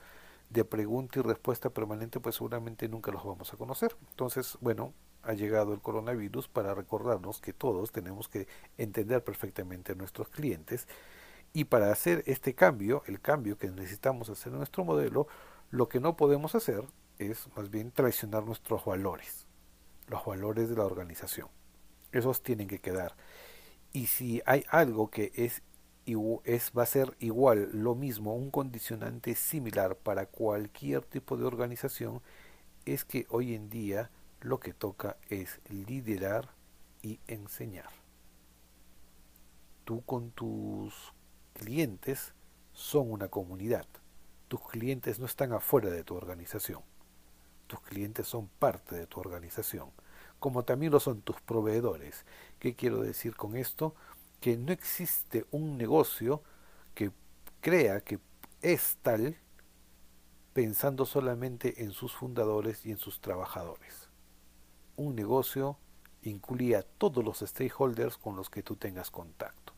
de 0.49 0.65
pregunta 0.65 1.21
y 1.21 1.23
respuesta 1.23 1.71
permanente, 1.71 2.19
pues 2.19 2.35
seguramente 2.35 2.89
nunca 2.89 3.13
los 3.13 3.25
vamos 3.25 3.53
a 3.53 3.57
conocer. 3.57 3.97
Entonces, 4.11 4.59
bueno, 4.61 4.93
ha 5.23 5.33
llegado 5.33 5.75
el 5.75 5.81
coronavirus 5.81 6.49
para 6.49 6.75
recordarnos 6.75 7.41
que 7.41 7.53
todos 7.53 7.93
tenemos 7.93 8.29
que 8.29 8.47
entender 8.79 9.23
perfectamente 9.23 9.93
a 9.93 9.95
nuestros 9.95 10.29
clientes 10.29 10.87
y 11.53 11.65
para 11.65 11.91
hacer 11.91 12.23
este 12.27 12.55
cambio, 12.55 13.03
el 13.07 13.21
cambio 13.21 13.59
que 13.59 13.71
necesitamos 13.71 14.29
hacer 14.29 14.53
en 14.53 14.59
nuestro 14.59 14.85
modelo, 14.85 15.27
lo 15.71 15.89
que 15.89 16.01
no 16.01 16.17
podemos 16.17 16.55
hacer 16.55 16.85
es 17.19 17.49
más 17.57 17.71
bien 17.71 17.91
traicionar 17.91 18.45
nuestros 18.45 18.85
valores, 18.85 19.47
los 20.07 20.25
valores 20.25 20.69
de 20.69 20.77
la 20.77 20.85
organización. 20.85 21.49
Esos 22.13 22.43
tienen 22.43 22.69
que 22.69 22.81
quedar. 22.81 23.17
Y 23.93 24.07
si 24.07 24.41
hay 24.47 24.65
algo 24.71 25.11
que 25.11 25.33
es, 25.35 25.63
es 26.45 26.73
va 26.77 26.85
a 26.85 26.87
ser 26.87 27.17
igual, 27.19 27.71
lo 27.73 27.95
mismo, 27.95 28.35
un 28.35 28.51
condicionante 28.51 29.35
similar 29.35 29.97
para 29.97 30.27
cualquier 30.27 31.05
tipo 31.05 31.37
de 31.37 31.45
organización, 31.45 32.23
es 32.85 33.05
que 33.05 33.27
hoy 33.29 33.55
en 33.55 33.71
día 33.71 34.11
lo 34.41 34.61
que 34.61 34.73
toca 34.73 35.17
es 35.29 35.61
liderar 35.69 36.51
y 37.03 37.21
enseñar. 37.27 37.91
Tú 39.85 40.03
con 40.05 40.31
tus 40.31 41.13
clientes 41.55 42.33
son 42.73 43.11
una 43.11 43.29
comunidad. 43.29 43.87
Tus 44.49 44.61
clientes 44.69 45.19
no 45.19 45.27
están 45.27 45.53
afuera 45.53 45.91
de 45.91 46.05
tu 46.05 46.15
organización. 46.15 46.83
Tus 47.67 47.81
clientes 47.81 48.27
son 48.27 48.49
parte 48.49 48.97
de 48.97 49.07
tu 49.07 49.21
organización, 49.21 49.91
como 50.39 50.65
también 50.65 50.91
lo 50.93 51.01
son 51.01 51.23
tus 51.23 51.41
proveedores. 51.41 52.25
¿Qué 52.59 52.75
quiero 52.75 53.01
decir 53.01 53.37
con 53.37 53.57
esto? 53.57 53.95
Que 54.41 54.57
no 54.57 54.73
existe 54.73 55.47
un 55.51 55.77
negocio 55.77 56.43
que 56.95 57.13
crea 57.61 58.01
que 58.01 58.19
es 58.63 58.99
tal 59.03 59.37
pensando 60.53 61.07
solamente 61.07 61.85
en 61.85 61.93
sus 61.93 62.13
fundadores 62.13 62.85
y 62.85 62.91
en 62.91 62.99
sus 62.99 63.21
trabajadores. 63.21 64.10
Un 64.97 65.15
negocio 65.15 65.77
incluye 66.23 66.77
a 66.77 66.83
todos 66.83 67.25
los 67.25 67.39
stakeholders 67.39 68.19
con 68.19 68.37
los 68.37 68.51
que 68.51 68.63
tú 68.63 68.77
tengas 68.77 69.11
contacto. 69.11 69.73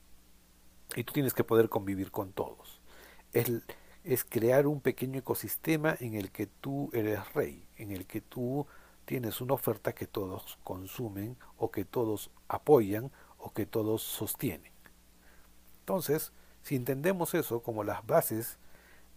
Y 0.96 1.04
tú 1.04 1.12
tienes 1.12 1.34
que 1.34 1.44
poder 1.44 1.68
convivir 1.68 2.10
con 2.10 2.32
todos. 2.32 2.80
Es, 3.32 3.50
es 4.04 4.24
crear 4.24 4.66
un 4.66 4.80
pequeño 4.80 5.20
ecosistema 5.20 5.96
en 6.00 6.14
el 6.14 6.30
que 6.30 6.46
tú 6.46 6.90
eres 6.92 7.32
rey, 7.32 7.66
en 7.76 7.92
el 7.92 8.06
que 8.06 8.20
tú 8.20 8.66
tienes 9.04 9.40
una 9.40 9.54
oferta 9.54 9.94
que 9.94 10.06
todos 10.06 10.58
consumen 10.64 11.36
o 11.56 11.70
que 11.70 11.84
todos 11.84 12.30
apoyan 12.48 13.10
o 13.38 13.52
que 13.52 13.66
todos 13.66 14.02
sostienen. 14.02 14.72
Entonces, 15.80 16.32
si 16.62 16.76
entendemos 16.76 17.34
eso 17.34 17.62
como 17.62 17.84
las 17.84 18.06
bases 18.06 18.58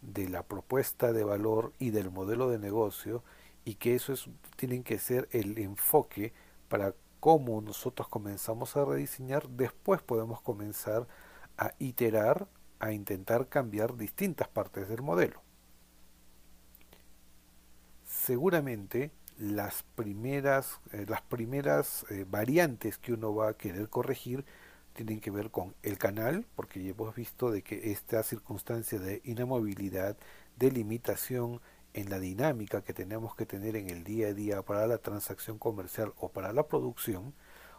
de 0.01 0.29
la 0.29 0.43
propuesta 0.43 1.13
de 1.13 1.23
valor 1.23 1.73
y 1.79 1.91
del 1.91 2.11
modelo 2.11 2.49
de 2.49 2.59
negocio 2.59 3.23
y 3.65 3.75
que 3.75 3.95
eso 3.95 4.13
es, 4.13 4.29
tienen 4.55 4.83
que 4.83 4.99
ser 4.99 5.27
el 5.31 5.57
enfoque 5.57 6.33
para 6.69 6.93
cómo 7.19 7.59
nosotros 7.59 8.07
comenzamos 8.07 8.77
a 8.77 8.85
rediseñar, 8.85 9.49
después 9.49 10.01
podemos 10.01 10.39
comenzar 10.41 11.07
a 11.57 11.73
iterar, 11.79 12.47
a 12.79 12.91
intentar 12.91 13.49
cambiar 13.49 13.97
distintas 13.97 14.47
partes 14.47 14.87
del 14.87 15.01
modelo. 15.01 15.41
Seguramente 18.05 19.11
las 19.39 19.83
primeras, 19.95 20.79
eh, 20.91 21.05
las 21.07 21.21
primeras 21.23 22.05
eh, 22.09 22.25
variantes 22.29 22.97
que 22.97 23.13
uno 23.13 23.33
va 23.33 23.49
a 23.49 23.57
querer 23.57 23.89
corregir 23.89 24.45
tienen 24.93 25.19
que 25.19 25.31
ver 25.31 25.51
con 25.51 25.75
el 25.83 25.97
canal, 25.97 26.45
porque 26.55 26.81
ya 26.81 26.91
hemos 26.91 27.15
visto 27.15 27.51
de 27.51 27.61
que 27.61 27.91
esta 27.91 28.23
circunstancia 28.23 28.97
de 28.97 29.21
inamovilidad, 29.25 30.15
de 30.55 30.71
limitación 30.71 31.59
en 31.95 32.09
la 32.09 32.19
dinámica 32.19 32.83
que 32.83 32.93
tenemos 32.93 33.35
que 33.35 33.45
tener 33.45 33.75
en 33.75 33.89
el 33.89 34.03
día 34.03 34.27
a 34.27 34.33
día 34.33 34.61
para 34.61 34.85
la 34.85 34.97
transacción 34.97 35.57
comercial 35.57 36.13
o 36.17 36.29
para 36.29 36.53
la 36.53 36.67
producción, 36.67 37.33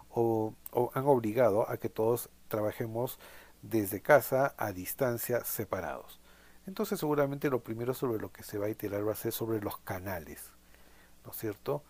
o 0.08 0.54
han 0.94 1.04
obligado 1.04 1.68
a 1.68 1.76
que 1.76 1.90
todos 1.90 2.30
trabajemos 2.48 3.18
desde 3.60 4.00
casa 4.00 4.54
a 4.56 4.72
distancia 4.72 5.44
separados. 5.44 6.20
Entonces 6.66 6.98
seguramente 6.98 7.50
lo 7.50 7.62
primero 7.62 7.94
sobre 7.94 8.18
lo 8.18 8.32
que 8.32 8.42
se 8.42 8.58
va 8.58 8.66
a 8.66 8.70
iterar 8.70 9.06
va 9.06 9.12
a 9.12 9.16
ser 9.16 9.32
sobre 9.32 9.60
los 9.60 9.78
canales, 9.78 10.50
¿no 11.24 11.30
es 11.30 11.36
cierto? 11.36 11.82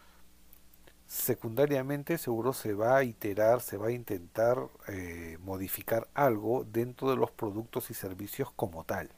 Secundariamente 1.06 2.18
seguro 2.18 2.52
se 2.52 2.74
va 2.74 2.96
a 2.96 3.04
iterar, 3.04 3.60
se 3.60 3.76
va 3.76 3.88
a 3.88 3.92
intentar 3.92 4.58
eh, 4.88 5.38
modificar 5.40 6.08
algo 6.14 6.64
dentro 6.64 7.08
de 7.10 7.16
los 7.16 7.30
productos 7.30 7.90
y 7.90 7.94
servicios 7.94 8.50
como 8.50 8.84
tal. 8.84 9.10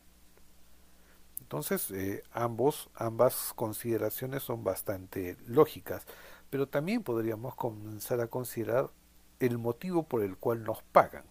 Entonces, 1.49 1.91
eh, 1.93 2.23
ambos, 2.31 2.91
ambas 2.95 3.55
consideraciones 3.57 4.43
son 4.43 4.65
bastante 4.65 5.39
lógicas, 5.47 6.07
pero 6.51 6.69
también 6.69 7.03
podríamos 7.03 7.55
comenzar 7.55 8.21
a 8.21 8.27
considerar 8.27 8.91
el 9.41 9.57
motivo 9.57 10.03
por 10.03 10.23
el 10.23 10.37
cual 10.37 10.63
nos 10.63 10.83
pagan, 10.83 11.25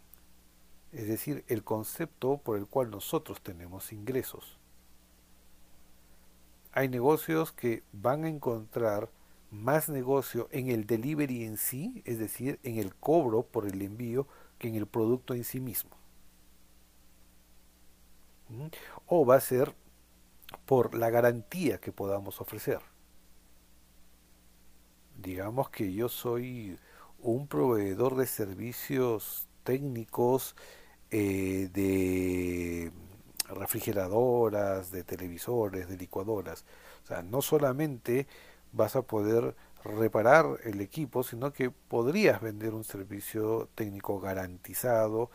es 0.92 1.08
decir, 1.08 1.46
el 1.50 1.64
concepto 1.64 2.40
por 2.40 2.58
el 2.58 2.66
cual 2.66 2.90
nosotros 2.90 3.42
tenemos 3.42 3.94
ingresos. 3.94 4.58
Hay 6.72 6.90
negocios 6.90 7.52
que 7.52 7.84
van 7.94 8.24
a 8.24 8.30
encontrar 8.30 9.12
más 9.52 9.88
negocio 9.88 10.50
en 10.52 10.72
el 10.72 10.88
delivery 10.88 11.44
en 11.44 11.58
sí, 11.58 12.02
es 12.06 12.18
decir, 12.18 12.60
en 12.64 12.80
el 12.80 12.96
cobro 12.96 13.44
por 13.44 13.68
el 13.68 13.84
envío, 13.84 14.26
que 14.58 14.68
en 14.68 14.74
el 14.74 14.88
producto 14.88 15.36
en 15.36 15.44
sí 15.44 15.60
mismo. 15.60 15.92
¿Mm? 18.50 18.66
O 19.06 19.24
va 19.24 19.36
a 19.36 19.42
ser 19.42 19.76
por 20.66 20.96
la 20.96 21.10
garantía 21.10 21.80
que 21.80 21.92
podamos 21.92 22.42
ofrecer. 22.42 22.80
Digamos 25.18 25.70
que 25.70 25.94
yo 25.94 26.10
soy 26.10 26.78
un 27.20 27.48
proveedor 27.48 28.16
de 28.16 28.28
servicios 28.28 29.48
técnicos 29.64 30.56
eh, 31.10 31.70
de 31.74 32.92
refrigeradoras, 33.50 34.92
de 34.92 35.04
televisores, 35.04 35.90
de 35.90 35.98
licuadoras. 35.98 36.66
O 37.04 37.08
sea, 37.08 37.24
no 37.24 37.42
solamente 37.42 38.28
vas 38.72 38.96
a 38.96 39.02
poder 39.02 39.56
reparar 39.84 40.60
el 40.64 40.82
equipo, 40.82 41.24
sino 41.24 41.54
que 41.54 41.72
podrías 41.72 42.42
vender 42.42 42.74
un 42.74 42.84
servicio 42.84 43.70
técnico 43.76 44.20
garantizado 44.20 45.32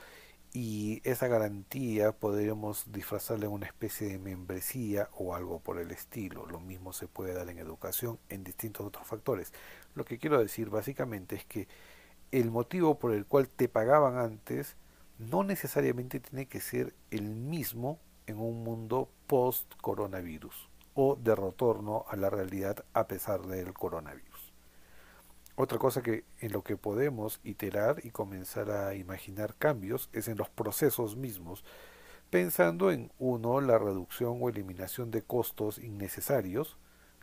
y 0.52 1.00
esa 1.04 1.28
garantía 1.28 2.12
podríamos 2.12 2.92
disfrazarla 2.92 3.46
en 3.46 3.52
una 3.52 3.66
especie 3.66 4.08
de 4.08 4.18
membresía 4.18 5.08
o 5.14 5.34
algo 5.34 5.60
por 5.60 5.78
el 5.78 5.90
estilo. 5.90 6.44
Lo 6.46 6.60
mismo 6.60 6.92
se 6.92 7.08
puede 7.08 7.32
dar 7.32 7.48
en 7.48 7.58
educación 7.58 8.18
en 8.28 8.44
distintos 8.44 8.86
otros 8.86 9.06
factores. 9.06 9.52
Lo 9.94 10.04
que 10.04 10.18
quiero 10.18 10.38
decir 10.38 10.68
básicamente 10.68 11.36
es 11.36 11.44
que 11.46 11.68
el 12.32 12.50
motivo 12.50 12.98
por 12.98 13.12
el 13.12 13.24
cual 13.24 13.48
te 13.48 13.68
pagaban 13.68 14.18
antes 14.18 14.76
no 15.18 15.42
necesariamente 15.42 16.20
tiene 16.20 16.46
que 16.46 16.60
ser 16.60 16.94
el 17.10 17.34
mismo 17.34 17.98
en 18.26 18.38
un 18.38 18.62
mundo 18.62 19.08
post 19.26 19.72
coronavirus 19.80 20.68
o 20.94 21.16
de 21.16 21.34
retorno 21.34 22.04
a 22.08 22.16
la 22.16 22.28
realidad 22.28 22.84
a 22.92 23.06
pesar 23.06 23.42
del 23.46 23.72
coronavirus. 23.72 24.31
Otra 25.54 25.78
cosa 25.78 26.02
que 26.02 26.24
en 26.40 26.52
lo 26.52 26.62
que 26.62 26.76
podemos 26.76 27.40
iterar 27.44 28.00
y 28.04 28.10
comenzar 28.10 28.70
a 28.70 28.94
imaginar 28.94 29.54
cambios 29.56 30.08
es 30.12 30.28
en 30.28 30.38
los 30.38 30.48
procesos 30.48 31.16
mismos, 31.16 31.64
pensando 32.30 32.90
en 32.90 33.12
uno, 33.18 33.60
la 33.60 33.78
reducción 33.78 34.38
o 34.40 34.48
eliminación 34.48 35.10
de 35.10 35.22
costos 35.22 35.78
innecesarios 35.78 36.78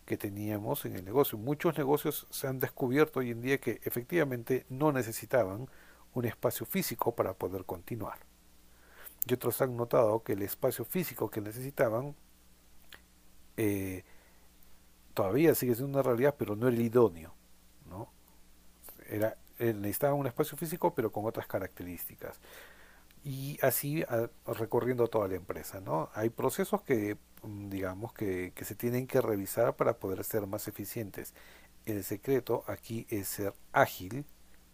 que 0.05 0.17
teníamos 0.17 0.86
en 0.86 0.95
el 0.95 1.05
negocio. 1.05 1.39
Muchos 1.39 1.77
negocios 1.77 2.27
se 2.29 2.48
han 2.48 2.59
descubierto 2.59 3.19
hoy 3.19 3.31
en 3.31 3.41
día 3.41 3.57
que 3.59 3.81
efectivamente 3.83 4.65
no 4.69 4.91
necesitaban 4.91 5.67
un 6.13 6.25
espacio 6.25 6.65
físico 6.65 7.15
para 7.15 7.33
poder 7.33 7.65
continuar. 7.65 8.19
Y 9.27 9.33
otros 9.33 9.62
han 9.62 9.75
notado 9.75 10.24
que 10.24 10.33
el 10.33 10.43
espacio 10.43 10.86
físico 10.86 11.29
que 11.29 11.41
necesitaban 11.41 12.15
eh, 13.57 14.03
todavía 15.13 15.53
sigue 15.55 15.75
siendo 15.75 15.98
una 15.98 16.03
realidad, 16.03 16.36
pero 16.38 16.55
no 16.55 16.67
era 16.67 16.77
el 16.77 16.81
idóneo. 16.83 17.33
Era, 19.09 19.37
necesitaba 19.59 20.13
un 20.13 20.27
espacio 20.27 20.57
físico 20.57 20.93
pero 20.95 21.11
con 21.11 21.25
otras 21.25 21.48
características. 21.48 22.39
Y 23.24 23.59
así 23.61 24.05
recorriendo 24.45 25.07
toda 25.07 25.27
la 25.27 25.35
empresa, 25.35 25.81
¿no? 25.81 26.09
Hay 26.13 26.29
procesos 26.29 26.81
que, 26.83 27.17
mm, 27.43 27.69
digamos, 27.69 28.13
que, 28.13 28.53
que 28.55 28.65
se 28.65 28.75
tienen 28.75 29.07
que 29.07 29.22
revisar 29.22 29.75
para 29.75 30.00
poder 30.00 30.24
ser 30.24 30.48
más 30.48 30.67
eficientes. 30.67 31.33
El 31.85 32.03
secreto 32.03 32.63
aquí 32.67 33.07
es 33.09 33.27
ser 33.27 33.53
ágil, 33.74 34.25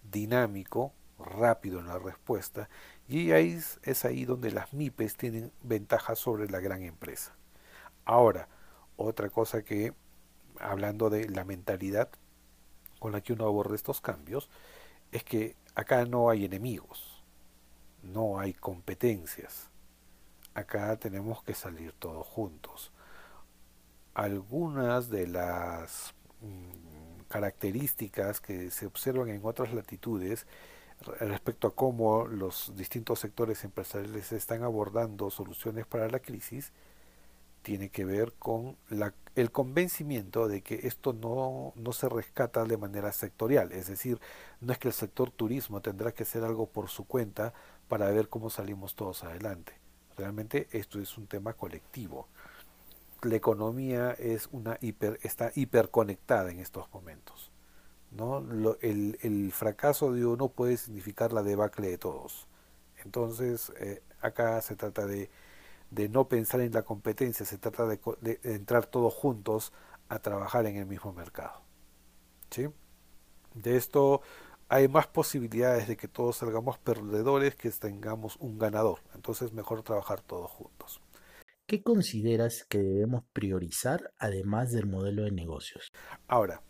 dinámico, 0.03 0.93
rápido 1.19 1.79
en 1.79 1.87
la 1.87 1.99
respuesta 1.99 2.69
y 3.07 3.31
ahí 3.31 3.53
es, 3.53 3.79
es, 3.83 4.05
ahí 4.05 4.25
donde 4.25 4.51
las 4.51 4.73
MIPES 4.73 5.15
tienen 5.15 5.51
ventajas 5.63 6.19
sobre 6.19 6.49
la 6.49 6.59
gran 6.59 6.83
empresa. 6.83 7.35
Ahora, 8.05 8.49
otra 8.97 9.29
cosa 9.29 9.63
que, 9.63 9.93
hablando 10.59 11.09
de 11.09 11.29
la 11.29 11.43
mentalidad, 11.43 12.09
con 13.05 13.11
la 13.11 13.21
que 13.21 13.33
uno 13.33 13.45
aborda 13.45 13.75
estos 13.75 14.01
cambios 14.01 14.49
es 15.11 15.23
que 15.23 15.55
acá 15.75 16.05
no 16.05 16.31
hay 16.31 16.43
enemigos, 16.43 17.23
no 18.01 18.39
hay 18.39 18.51
competencias. 18.51 19.69
Acá 20.55 20.97
tenemos 20.97 21.43
que 21.43 21.53
salir 21.53 21.91
todos 21.91 22.25
juntos. 22.25 22.91
Algunas 24.15 25.11
de 25.11 25.27
las 25.27 26.15
mm, 26.41 27.25
características 27.27 28.41
que 28.41 28.71
se 28.71 28.87
observan 28.87 29.29
en 29.29 29.41
otras 29.43 29.71
latitudes 29.71 30.47
respecto 31.19 31.67
a 31.67 31.75
cómo 31.75 32.25
los 32.25 32.75
distintos 32.75 33.19
sectores 33.19 33.63
empresariales 33.65 34.31
están 34.31 34.63
abordando 34.63 35.29
soluciones 35.29 35.85
para 35.85 36.09
la 36.09 36.17
crisis 36.17 36.71
tiene 37.61 37.89
que 37.89 38.03
ver 38.03 38.33
con 38.39 38.77
la, 38.89 39.13
el 39.35 39.51
convencimiento 39.51 40.47
de 40.47 40.61
que 40.61 40.87
esto 40.87 41.13
no, 41.13 41.73
no 41.75 41.91
se 41.91 42.07
rescata 42.07 42.63
de 42.63 42.77
manera 42.77 43.11
sectorial, 43.11 43.71
es 43.73 43.87
decir, 43.87 44.19
no 44.61 44.71
es 44.71 44.79
que 44.79 44.87
el 44.87 44.93
sector 44.93 45.29
turismo 45.29 45.81
tendrá 45.81 46.13
que 46.13 46.23
hacer 46.23 46.43
algo 46.43 46.67
por 46.67 46.89
su 46.89 47.05
cuenta 47.05 47.53
para 47.87 48.09
ver 48.09 48.29
cómo 48.29 48.49
salimos 48.49 48.95
todos 48.95 49.23
adelante. 49.23 49.73
Realmente 50.17 50.67
esto 50.71 50.99
es 50.99 51.17
un 51.17 51.27
tema 51.27 51.53
colectivo. 51.53 52.27
La 53.21 53.35
economía 53.35 54.11
es 54.11 54.47
una 54.51 54.77
hiper, 54.81 55.19
está 55.23 55.51
hiperconectada 55.53 56.51
en 56.51 56.59
estos 56.59 56.91
momentos. 56.93 57.51
¿no? 58.11 58.45
El, 58.81 59.17
el, 59.21 59.51
fracaso 59.51 60.13
de 60.13 60.25
uno 60.25 60.47
puede 60.47 60.77
significar 60.77 61.33
la 61.33 61.43
debacle 61.43 61.89
de 61.89 61.97
todos. 61.97 62.47
Entonces, 63.03 63.73
eh, 63.77 64.01
acá 64.21 64.61
se 64.61 64.75
trata 64.75 65.05
de 65.05 65.29
de 65.91 66.09
no 66.09 66.27
pensar 66.27 66.61
en 66.61 66.73
la 66.73 66.83
competencia, 66.83 67.45
se 67.45 67.57
trata 67.57 67.85
de, 67.85 67.99
de, 68.21 68.39
entrar 68.43 68.85
todos 68.85 69.13
juntos 69.13 69.73
a 70.09 70.19
trabajar 70.19 70.65
en 70.65 70.77
el 70.77 70.85
mismo 70.85 71.13
mercado. 71.13 71.61
¿sí? 72.49 72.67
De 73.53 73.77
esto 73.77 74.21
hay 74.67 74.87
más 74.87 75.07
posibilidades 75.07 75.87
de 75.87 75.95
que 75.95 76.07
todos 76.07 76.37
salgamos 76.37 76.77
perdedores 76.79 77.55
que 77.55 77.69
tengamos 77.71 78.35
un 78.37 78.57
ganador. 78.57 78.99
Entonces 79.13 79.53
mejor 79.53 79.83
trabajar 79.83 80.21
todos 80.21 80.49
juntos. 80.51 81.01
¿Qué 81.67 81.81
consideras 81.81 82.63
que 82.65 82.77
debemos 82.77 83.23
priorizar 83.33 84.13
además 84.19 84.71
del 84.71 84.85
modelo 84.85 85.23
de 85.23 85.31
negocios? 85.31 85.91
Ahora, 86.27 86.61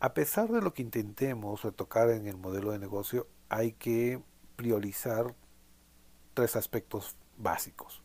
a 0.00 0.12
pesar 0.12 0.50
de 0.50 0.60
lo 0.60 0.74
que 0.74 0.82
intentemos 0.82 1.62
retocar 1.62 2.10
en 2.10 2.26
el 2.26 2.36
modelo 2.36 2.72
de 2.72 2.78
negocio, 2.78 3.26
hay 3.48 3.72
que 3.72 4.22
priorizar 4.56 5.34
tres 6.34 6.56
aspectos 6.56 7.16
básicos. 7.38 8.02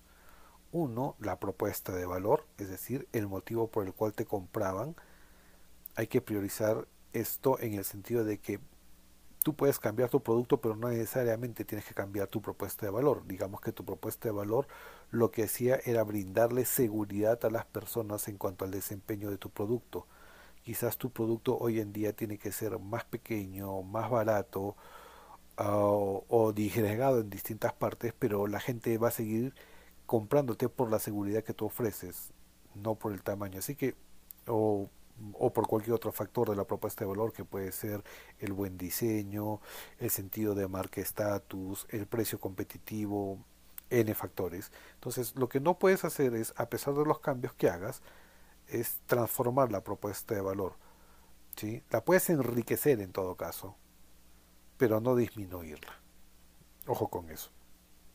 Uno, 0.73 1.15
la 1.19 1.39
propuesta 1.39 1.93
de 1.93 2.07
valor, 2.07 2.47
es 2.57 2.67
decir, 2.67 3.07
el 3.13 3.27
motivo 3.27 3.67
por 3.67 3.85
el 3.85 3.93
cual 3.93 4.13
te 4.13 4.25
compraban. 4.25 4.95
Hay 5.95 6.07
que 6.07 6.19
priorizar 6.19 6.87
esto 7.13 7.59
en 7.59 7.75
el 7.75 7.85
sentido 7.85 8.25
de 8.25 8.39
que 8.39 8.59
tú 9.43 9.55
puedes 9.55 9.77
cambiar 9.77 10.09
tu 10.09 10.23
producto, 10.23 10.59
pero 10.61 10.75
no 10.75 10.89
necesariamente 10.89 11.63
tienes 11.63 11.85
que 11.85 11.93
cambiar 11.93 12.27
tu 12.27 12.41
propuesta 12.41 12.87
de 12.87 12.91
valor. 12.91 13.27
Digamos 13.27 13.61
que 13.61 13.71
tu 13.71 13.85
propuesta 13.85 14.29
de 14.29 14.33
valor 14.33 14.67
lo 15.11 15.29
que 15.29 15.43
hacía 15.43 15.79
era 15.85 16.03
brindarle 16.03 16.65
seguridad 16.65 17.45
a 17.45 17.51
las 17.51 17.65
personas 17.65 18.27
en 18.27 18.37
cuanto 18.39 18.65
al 18.65 18.71
desempeño 18.71 19.29
de 19.29 19.37
tu 19.37 19.51
producto. 19.51 20.07
Quizás 20.63 20.97
tu 20.97 21.11
producto 21.11 21.55
hoy 21.55 21.81
en 21.81 21.93
día 21.93 22.13
tiene 22.13 22.39
que 22.39 22.51
ser 22.51 22.79
más 22.79 23.03
pequeño, 23.05 23.83
más 23.83 24.09
barato 24.09 24.75
uh, 25.59 26.21
o 26.27 26.53
disgregado 26.53 27.19
en 27.19 27.29
distintas 27.29 27.73
partes, 27.73 28.13
pero 28.17 28.47
la 28.47 28.59
gente 28.59 28.97
va 28.97 29.09
a 29.09 29.11
seguir 29.11 29.53
comprándote 30.05 30.69
por 30.69 30.91
la 30.91 30.99
seguridad 30.99 31.43
que 31.43 31.53
tú 31.53 31.65
ofreces, 31.65 32.31
no 32.75 32.95
por 32.95 33.13
el 33.13 33.23
tamaño. 33.23 33.59
Así 33.59 33.75
que, 33.75 33.95
o, 34.47 34.89
o 35.33 35.53
por 35.53 35.67
cualquier 35.67 35.93
otro 35.93 36.11
factor 36.11 36.49
de 36.49 36.55
la 36.55 36.65
propuesta 36.65 37.05
de 37.05 37.09
valor 37.09 37.33
que 37.33 37.45
puede 37.45 37.71
ser 37.71 38.03
el 38.39 38.53
buen 38.53 38.77
diseño, 38.77 39.61
el 39.99 40.09
sentido 40.09 40.55
de 40.55 40.67
marca 40.67 41.01
estatus, 41.01 41.87
el 41.89 42.07
precio 42.07 42.39
competitivo, 42.39 43.39
n 43.89 44.13
factores. 44.15 44.71
Entonces, 44.95 45.35
lo 45.35 45.49
que 45.49 45.59
no 45.59 45.77
puedes 45.77 46.03
hacer 46.03 46.33
es, 46.35 46.53
a 46.57 46.69
pesar 46.69 46.95
de 46.95 47.05
los 47.05 47.19
cambios 47.19 47.53
que 47.53 47.69
hagas, 47.69 48.01
es 48.67 48.99
transformar 49.05 49.71
la 49.71 49.83
propuesta 49.83 50.33
de 50.35 50.41
valor. 50.41 50.73
¿sí? 51.55 51.83
La 51.91 52.03
puedes 52.03 52.29
enriquecer 52.29 52.99
en 53.01 53.11
todo 53.11 53.35
caso, 53.35 53.75
pero 54.77 54.99
no 54.99 55.15
disminuirla. 55.15 55.99
Ojo 56.87 57.07
con 57.09 57.29
eso. 57.29 57.51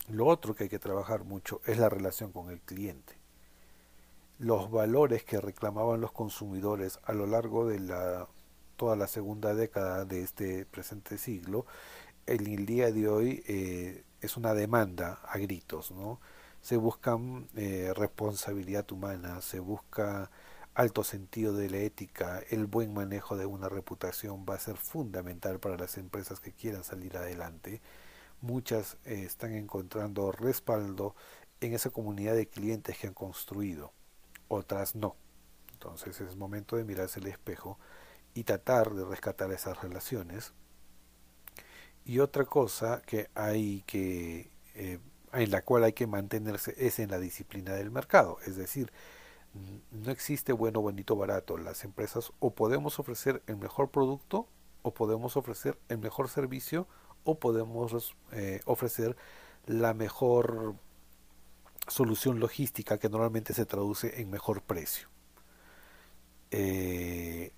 Lo 0.09 0.25
otro 0.27 0.55
que 0.55 0.63
hay 0.63 0.69
que 0.69 0.77
trabajar 0.77 1.23
mucho 1.23 1.61
es 1.65 1.77
la 1.77 1.87
relación 1.87 2.31
con 2.33 2.49
el 2.49 2.59
cliente. 2.59 3.17
los 4.37 4.71
valores 4.71 5.23
que 5.23 5.41
reclamaban 5.41 6.01
los 6.01 6.11
consumidores 6.11 6.99
a 7.03 7.13
lo 7.13 7.25
largo 7.27 7.67
de 7.67 7.79
la, 7.79 8.27
toda 8.77 8.95
la 8.95 9.07
segunda 9.07 9.53
década 9.53 10.05
de 10.05 10.21
este 10.23 10.65
presente 10.65 11.17
siglo, 11.17 11.65
en 12.25 12.47
el 12.47 12.65
día 12.65 12.91
de 12.91 13.07
hoy 13.09 13.43
eh, 13.47 14.03
es 14.21 14.37
una 14.37 14.53
demanda 14.53 15.19
a 15.25 15.37
gritos, 15.39 15.91
¿no? 15.91 16.19
Se 16.61 16.77
busca 16.77 17.17
eh, 17.55 17.93
responsabilidad 17.95 18.89
humana, 18.91 19.41
se 19.41 19.59
busca 19.59 20.29
alto 20.73 21.03
sentido 21.03 21.53
de 21.53 21.69
la 21.69 21.77
ética, 21.79 22.41
el 22.49 22.65
buen 22.67 22.93
manejo 22.93 23.37
de 23.37 23.45
una 23.45 23.69
reputación 23.69 24.45
va 24.49 24.55
a 24.55 24.59
ser 24.59 24.77
fundamental 24.77 25.59
para 25.59 25.77
las 25.77 25.97
empresas 25.97 26.39
que 26.39 26.53
quieran 26.53 26.83
salir 26.83 27.17
adelante. 27.17 27.81
Muchas 28.41 28.97
eh, 29.05 29.23
están 29.25 29.53
encontrando 29.53 30.31
respaldo 30.31 31.15
en 31.61 31.73
esa 31.73 31.89
comunidad 31.89 32.35
de 32.35 32.47
clientes 32.47 32.97
que 32.97 33.07
han 33.07 33.13
construido, 33.13 33.91
otras 34.47 34.95
no. 34.95 35.15
Entonces 35.73 36.19
es 36.21 36.35
momento 36.35 36.75
de 36.75 36.83
mirarse 36.83 37.19
el 37.19 37.27
espejo 37.27 37.77
y 38.33 38.43
tratar 38.43 38.93
de 38.93 39.05
rescatar 39.05 39.51
esas 39.51 39.81
relaciones. 39.81 40.53
Y 42.05 42.19
otra 42.19 42.45
cosa 42.45 43.01
que 43.05 43.29
hay 43.35 43.83
que 43.85 44.49
eh, 44.75 44.99
en 45.33 45.51
la 45.51 45.61
cual 45.63 45.83
hay 45.83 45.93
que 45.93 46.07
mantenerse 46.07 46.73
es 46.77 46.99
en 46.99 47.11
la 47.11 47.19
disciplina 47.19 47.73
del 47.73 47.91
mercado, 47.91 48.37
es 48.45 48.55
decir, 48.55 48.91
no 49.91 50.11
existe 50.11 50.53
bueno, 50.53 50.81
bonito, 50.81 51.15
barato. 51.15 51.57
Las 51.57 51.83
empresas 51.83 52.31
o 52.39 52.53
podemos 52.53 52.99
ofrecer 52.99 53.41
el 53.47 53.57
mejor 53.57 53.89
producto 53.89 54.47
o 54.81 54.93
podemos 54.93 55.37
ofrecer 55.37 55.77
el 55.89 55.97
mejor 55.97 56.29
servicio 56.29 56.87
o 57.29 57.39
podemos 57.39 58.15
eh, 58.31 58.61
ofrecer 58.65 59.15
la 59.65 59.93
mejor 59.93 60.75
solución 61.87 62.39
logística 62.39 62.97
que 62.97 63.09
normalmente 63.09 63.53
se 63.53 63.65
traduce 63.65 64.21
en 64.21 64.29
mejor 64.29 64.61
precio. 64.61 65.07
Eh, 66.51 67.51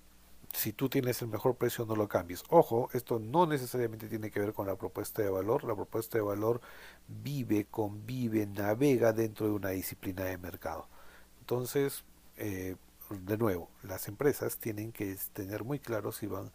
si 0.52 0.72
tú 0.72 0.88
tienes 0.88 1.22
el 1.22 1.28
mejor 1.28 1.56
precio 1.56 1.86
no 1.86 1.96
lo 1.96 2.08
cambies. 2.08 2.44
Ojo, 2.50 2.90
esto 2.92 3.18
no 3.18 3.46
necesariamente 3.46 4.08
tiene 4.08 4.30
que 4.30 4.40
ver 4.40 4.52
con 4.52 4.66
la 4.66 4.76
propuesta 4.76 5.22
de 5.22 5.30
valor. 5.30 5.64
La 5.64 5.74
propuesta 5.74 6.18
de 6.18 6.22
valor 6.22 6.60
vive, 7.08 7.66
convive, 7.70 8.46
navega 8.46 9.12
dentro 9.12 9.46
de 9.46 9.52
una 9.52 9.70
disciplina 9.70 10.24
de 10.24 10.36
mercado. 10.38 10.88
Entonces, 11.40 12.04
eh, 12.36 12.76
de 13.10 13.38
nuevo, 13.38 13.70
las 13.82 14.08
empresas 14.08 14.58
tienen 14.58 14.92
que 14.92 15.16
tener 15.32 15.64
muy 15.64 15.78
claro 15.78 16.12
si 16.12 16.26
van, 16.26 16.50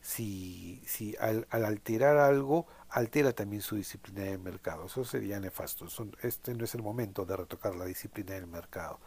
si, 0.00 0.82
si 0.86 1.16
al, 1.16 1.46
alterar 1.50 2.16
algo, 2.16 2.66
altera 2.88 3.32
también 3.32 3.62
su 3.62 3.76
disciplina 3.76 4.22
de 4.22 4.38
mercado. 4.38 4.86
Eso 4.86 5.04
sería 5.04 5.40
nefasto. 5.40 5.86
este 6.22 6.54
no 6.54 6.64
es 6.64 6.74
el 6.74 6.82
momento 6.82 7.24
de 7.24 7.36
retocar 7.36 7.74
la 7.74 7.84
disciplina 7.84 8.34
del 8.34 8.46
mercado. 8.46 9.00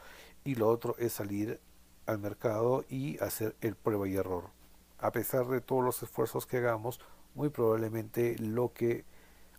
Y 0.44 0.56
lo 0.56 0.68
otro 0.70 0.96
es 0.98 1.14
salir 1.14 1.60
al 2.06 2.20
mercado 2.20 2.86
y 2.90 3.18
hacer 3.20 3.56
el 3.62 3.76
prueba 3.76 4.08
y 4.08 4.16
error. 4.16 4.50
A 5.00 5.12
pesar 5.12 5.48
de 5.48 5.62
todos 5.62 5.84
los 5.84 6.04
esfuerzos 6.04 6.46
que 6.46 6.58
hagamos, 6.58 7.00
muy 7.34 7.50
probablemente 7.50 8.38
lo 8.38 8.74
que 8.74 9.06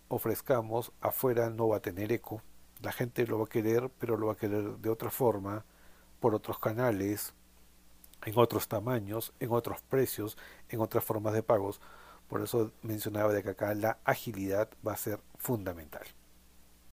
ofrezcamos 0.09 0.93
afuera 1.01 1.51
no 1.51 1.69
va 1.69 1.79
a 1.79 1.83
tener 1.83 2.13
eco. 2.13 2.43
La 2.81 2.93
gente 2.93 3.27
lo 3.27 3.39
va 3.39 3.45
a 3.47 3.49
querer, 3.49 3.91
pero 3.99 4.17
lo 4.17 4.27
va 4.27 4.35
a 4.35 4.37
querer 4.37 4.79
de 4.79 4.91
otra 4.91 5.11
forma, 5.11 5.65
por 6.21 6.35
otros 6.35 6.59
canales, 6.59 7.35
en 8.25 8.39
otros 8.39 8.69
tamaños, 8.69 9.33
en 9.41 9.51
otros 9.51 9.83
precios, 9.83 10.37
en 10.69 10.81
otras 10.81 11.05
formas 11.05 11.35
de 11.35 11.43
pagos. 11.43 11.81
Por 12.29 12.43
eso 12.43 12.73
mencionaba 12.83 13.33
de 13.33 13.43
que 13.43 13.51
acá 13.51 13.75
la 13.75 13.99
agilidad 14.05 14.71
va 14.87 14.93
a 14.93 14.97
ser 14.97 15.21
fundamental. 15.37 16.03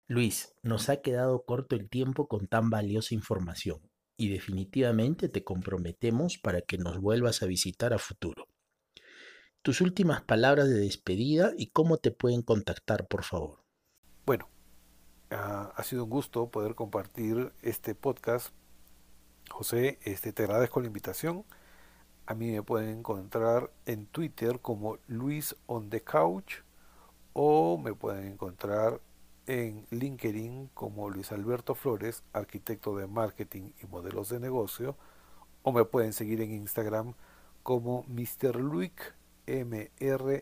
Luis, 0.08 0.56
nos 0.64 0.90
ha 0.90 1.02
quedado 1.02 1.44
corto 1.46 1.76
el 1.76 1.88
tiempo 1.88 2.28
con 2.28 2.48
tan 2.48 2.70
valiosa 2.70 3.14
información 3.14 3.80
y 4.18 4.30
definitivamente 4.30 5.30
te 5.30 5.44
comprometemos 5.44 6.38
para 6.38 6.62
que 6.62 6.78
nos 6.78 7.00
vuelvas 7.00 7.42
a 7.42 7.46
visitar 7.46 7.94
a 7.94 8.00
futuro. 8.00 8.48
Tus 9.62 9.82
últimas 9.82 10.22
palabras 10.24 10.68
de 10.68 10.80
despedida 10.80 11.52
y 11.58 11.68
cómo 11.68 11.98
te 11.98 12.12
pueden 12.12 12.42
contactar, 12.42 13.08
por 13.08 13.24
favor. 13.24 13.64
Bueno, 14.26 14.50
ha 15.30 15.84
sido 15.84 16.06
un 16.06 16.10
gusto 16.10 16.50
poder 16.50 16.76
compartir 16.76 17.54
este 17.62 17.94
podcast. 17.94 18.54
José, 19.52 20.00
este, 20.04 20.34
te 20.34 20.44
agradezco 20.44 20.82
la 20.82 20.88
invitación. 20.88 21.46
A 22.26 22.36
mí 22.36 22.52
me 22.52 22.62
pueden 22.62 23.00
encontrar 23.00 23.72
en 23.86 24.06
Twitter 24.06 24.60
como 24.60 24.98
Luis 25.08 25.56
on 25.66 25.90
the 25.90 26.02
Couch 26.02 26.62
o 27.34 27.78
me 27.78 27.94
pueden 27.94 28.28
encontrar 28.34 29.02
en 29.48 29.86
LinkedIn 29.90 30.70
como 30.74 31.10
Luis 31.10 31.32
Alberto 31.32 31.74
Flores, 31.74 32.24
arquitecto 32.34 32.96
de 32.96 33.08
marketing 33.08 33.72
y 33.82 33.88
modelos 33.88 34.30
de 34.30 34.40
negocio, 34.40 34.96
o 35.64 35.72
me 35.72 35.86
pueden 35.86 36.14
seguir 36.14 36.42
en 36.42 36.52
Instagram 36.52 37.16
como 37.64 38.06
Mr. 38.08 38.58
Luik, 38.58 39.16
M-R-L-U-I-K. 39.48 40.40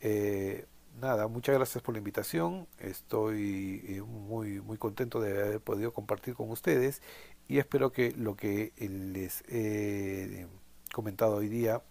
Eh, 0.00 0.66
nada, 1.00 1.28
muchas 1.28 1.54
gracias 1.54 1.82
por 1.82 1.94
la 1.94 1.98
invitación. 1.98 2.66
Estoy 2.78 3.84
eh, 3.88 4.02
muy, 4.02 4.60
muy 4.60 4.78
contento 4.78 5.20
de 5.20 5.30
haber 5.30 5.60
podido 5.60 5.92
compartir 5.92 6.34
con 6.34 6.50
ustedes 6.50 7.02
y 7.48 7.58
espero 7.58 7.92
que 7.92 8.12
lo 8.12 8.36
que 8.36 8.72
les 8.78 9.42
he 9.48 10.46
comentado 10.92 11.36
hoy 11.36 11.48
día 11.48 11.82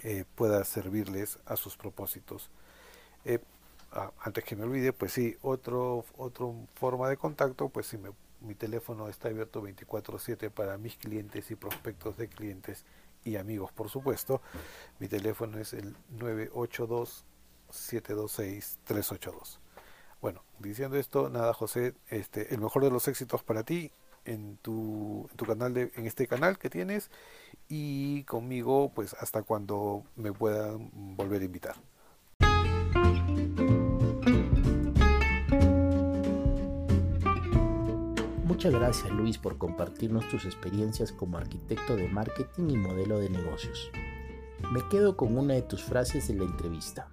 eh, 0.00 0.24
pueda 0.34 0.64
servirles 0.64 1.38
a 1.46 1.56
sus 1.56 1.76
propósitos. 1.76 2.50
Eh, 3.24 3.38
antes 4.20 4.44
que 4.44 4.56
me 4.56 4.64
olvide, 4.64 4.92
pues 4.92 5.12
sí, 5.12 5.36
otro, 5.42 6.04
otro 6.16 6.54
forma 6.74 7.08
de 7.08 7.16
contacto, 7.16 7.68
pues 7.68 7.86
sí, 7.86 7.98
mi 8.40 8.54
teléfono 8.54 9.08
está 9.08 9.28
abierto 9.28 9.62
24/7 9.62 10.50
para 10.50 10.78
mis 10.78 10.96
clientes 10.96 11.50
y 11.50 11.54
prospectos 11.54 12.16
de 12.16 12.28
clientes 12.28 12.84
y 13.24 13.36
amigos, 13.36 13.70
por 13.72 13.88
supuesto. 13.88 14.40
Mi 14.98 15.08
teléfono 15.08 15.58
es 15.58 15.72
el 15.74 15.94
982-726-382. 17.72 19.58
Bueno, 20.20 20.44
diciendo 20.58 20.96
esto, 20.96 21.28
nada, 21.30 21.52
José, 21.52 21.94
este, 22.08 22.54
el 22.54 22.60
mejor 22.60 22.84
de 22.84 22.90
los 22.90 23.08
éxitos 23.08 23.42
para 23.42 23.64
ti 23.64 23.90
en 24.24 24.56
tu, 24.58 25.26
en 25.30 25.36
tu 25.36 25.44
canal, 25.44 25.74
de, 25.74 25.90
en 25.96 26.06
este 26.06 26.28
canal 26.28 26.58
que 26.58 26.70
tienes 26.70 27.10
y 27.68 28.22
conmigo, 28.24 28.92
pues 28.94 29.14
hasta 29.14 29.42
cuando 29.42 30.04
me 30.14 30.32
puedan 30.32 30.90
volver 31.16 31.42
a 31.42 31.44
invitar. 31.44 31.76
Muchas 38.44 38.74
gracias 38.74 39.10
Luis 39.10 39.38
por 39.38 39.58
compartirnos 39.58 40.28
tus 40.28 40.44
experiencias 40.44 41.10
como 41.10 41.36
arquitecto 41.36 41.96
de 41.96 42.06
marketing 42.06 42.70
y 42.70 42.76
modelo 42.76 43.18
de 43.18 43.28
negocios. 43.28 43.90
Me 44.70 44.86
quedo 44.88 45.16
con 45.16 45.36
una 45.36 45.54
de 45.54 45.62
tus 45.62 45.82
frases 45.82 46.28
de 46.28 46.34
la 46.34 46.44
entrevista. 46.44 47.08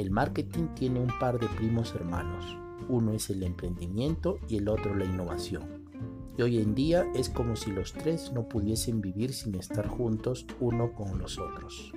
El 0.00 0.10
marketing 0.10 0.68
tiene 0.68 0.98
un 0.98 1.12
par 1.18 1.38
de 1.38 1.46
primos 1.46 1.94
hermanos. 1.94 2.56
Uno 2.88 3.12
es 3.12 3.28
el 3.28 3.42
emprendimiento 3.42 4.38
y 4.48 4.56
el 4.56 4.70
otro 4.70 4.94
la 4.94 5.04
innovación. 5.04 5.90
Y 6.38 6.40
hoy 6.40 6.56
en 6.56 6.74
día 6.74 7.06
es 7.14 7.28
como 7.28 7.54
si 7.54 7.70
los 7.70 7.92
tres 7.92 8.32
no 8.32 8.48
pudiesen 8.48 9.02
vivir 9.02 9.34
sin 9.34 9.56
estar 9.56 9.86
juntos 9.86 10.46
uno 10.58 10.94
con 10.94 11.18
los 11.18 11.38
otros. 11.38 11.92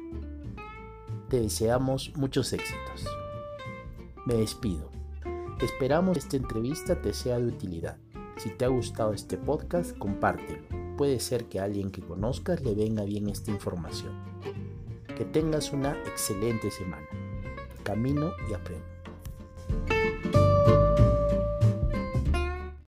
Te 1.30 1.40
deseamos 1.40 2.12
muchos 2.18 2.52
éxitos. 2.52 3.06
Me 4.26 4.34
despido. 4.34 4.92
Esperamos 5.62 6.18
que 6.18 6.20
esta 6.20 6.36
entrevista 6.36 7.02
te 7.02 7.14
sea 7.14 7.40
de 7.40 7.48
utilidad. 7.48 8.00
Si 8.36 8.50
te 8.50 8.66
ha 8.66 8.68
gustado 8.68 9.14
este 9.14 9.38
podcast, 9.38 9.98
compártelo. 9.98 10.68
Puede 10.98 11.22
ser 11.22 11.46
que 11.46 11.62
a 11.62 11.64
alguien 11.64 11.90
que 11.90 12.02
conozcas 12.02 12.62
le 12.64 12.76
venga 12.76 13.06
bien 13.06 13.30
esta 13.30 13.52
información. 13.52 14.12
Que 15.16 15.24
tengas 15.24 15.72
una 15.72 15.94
excelente 16.04 16.70
semana. 16.70 17.08
Camino 17.84 18.34
y 18.50 18.54
aprendo. 18.54 18.93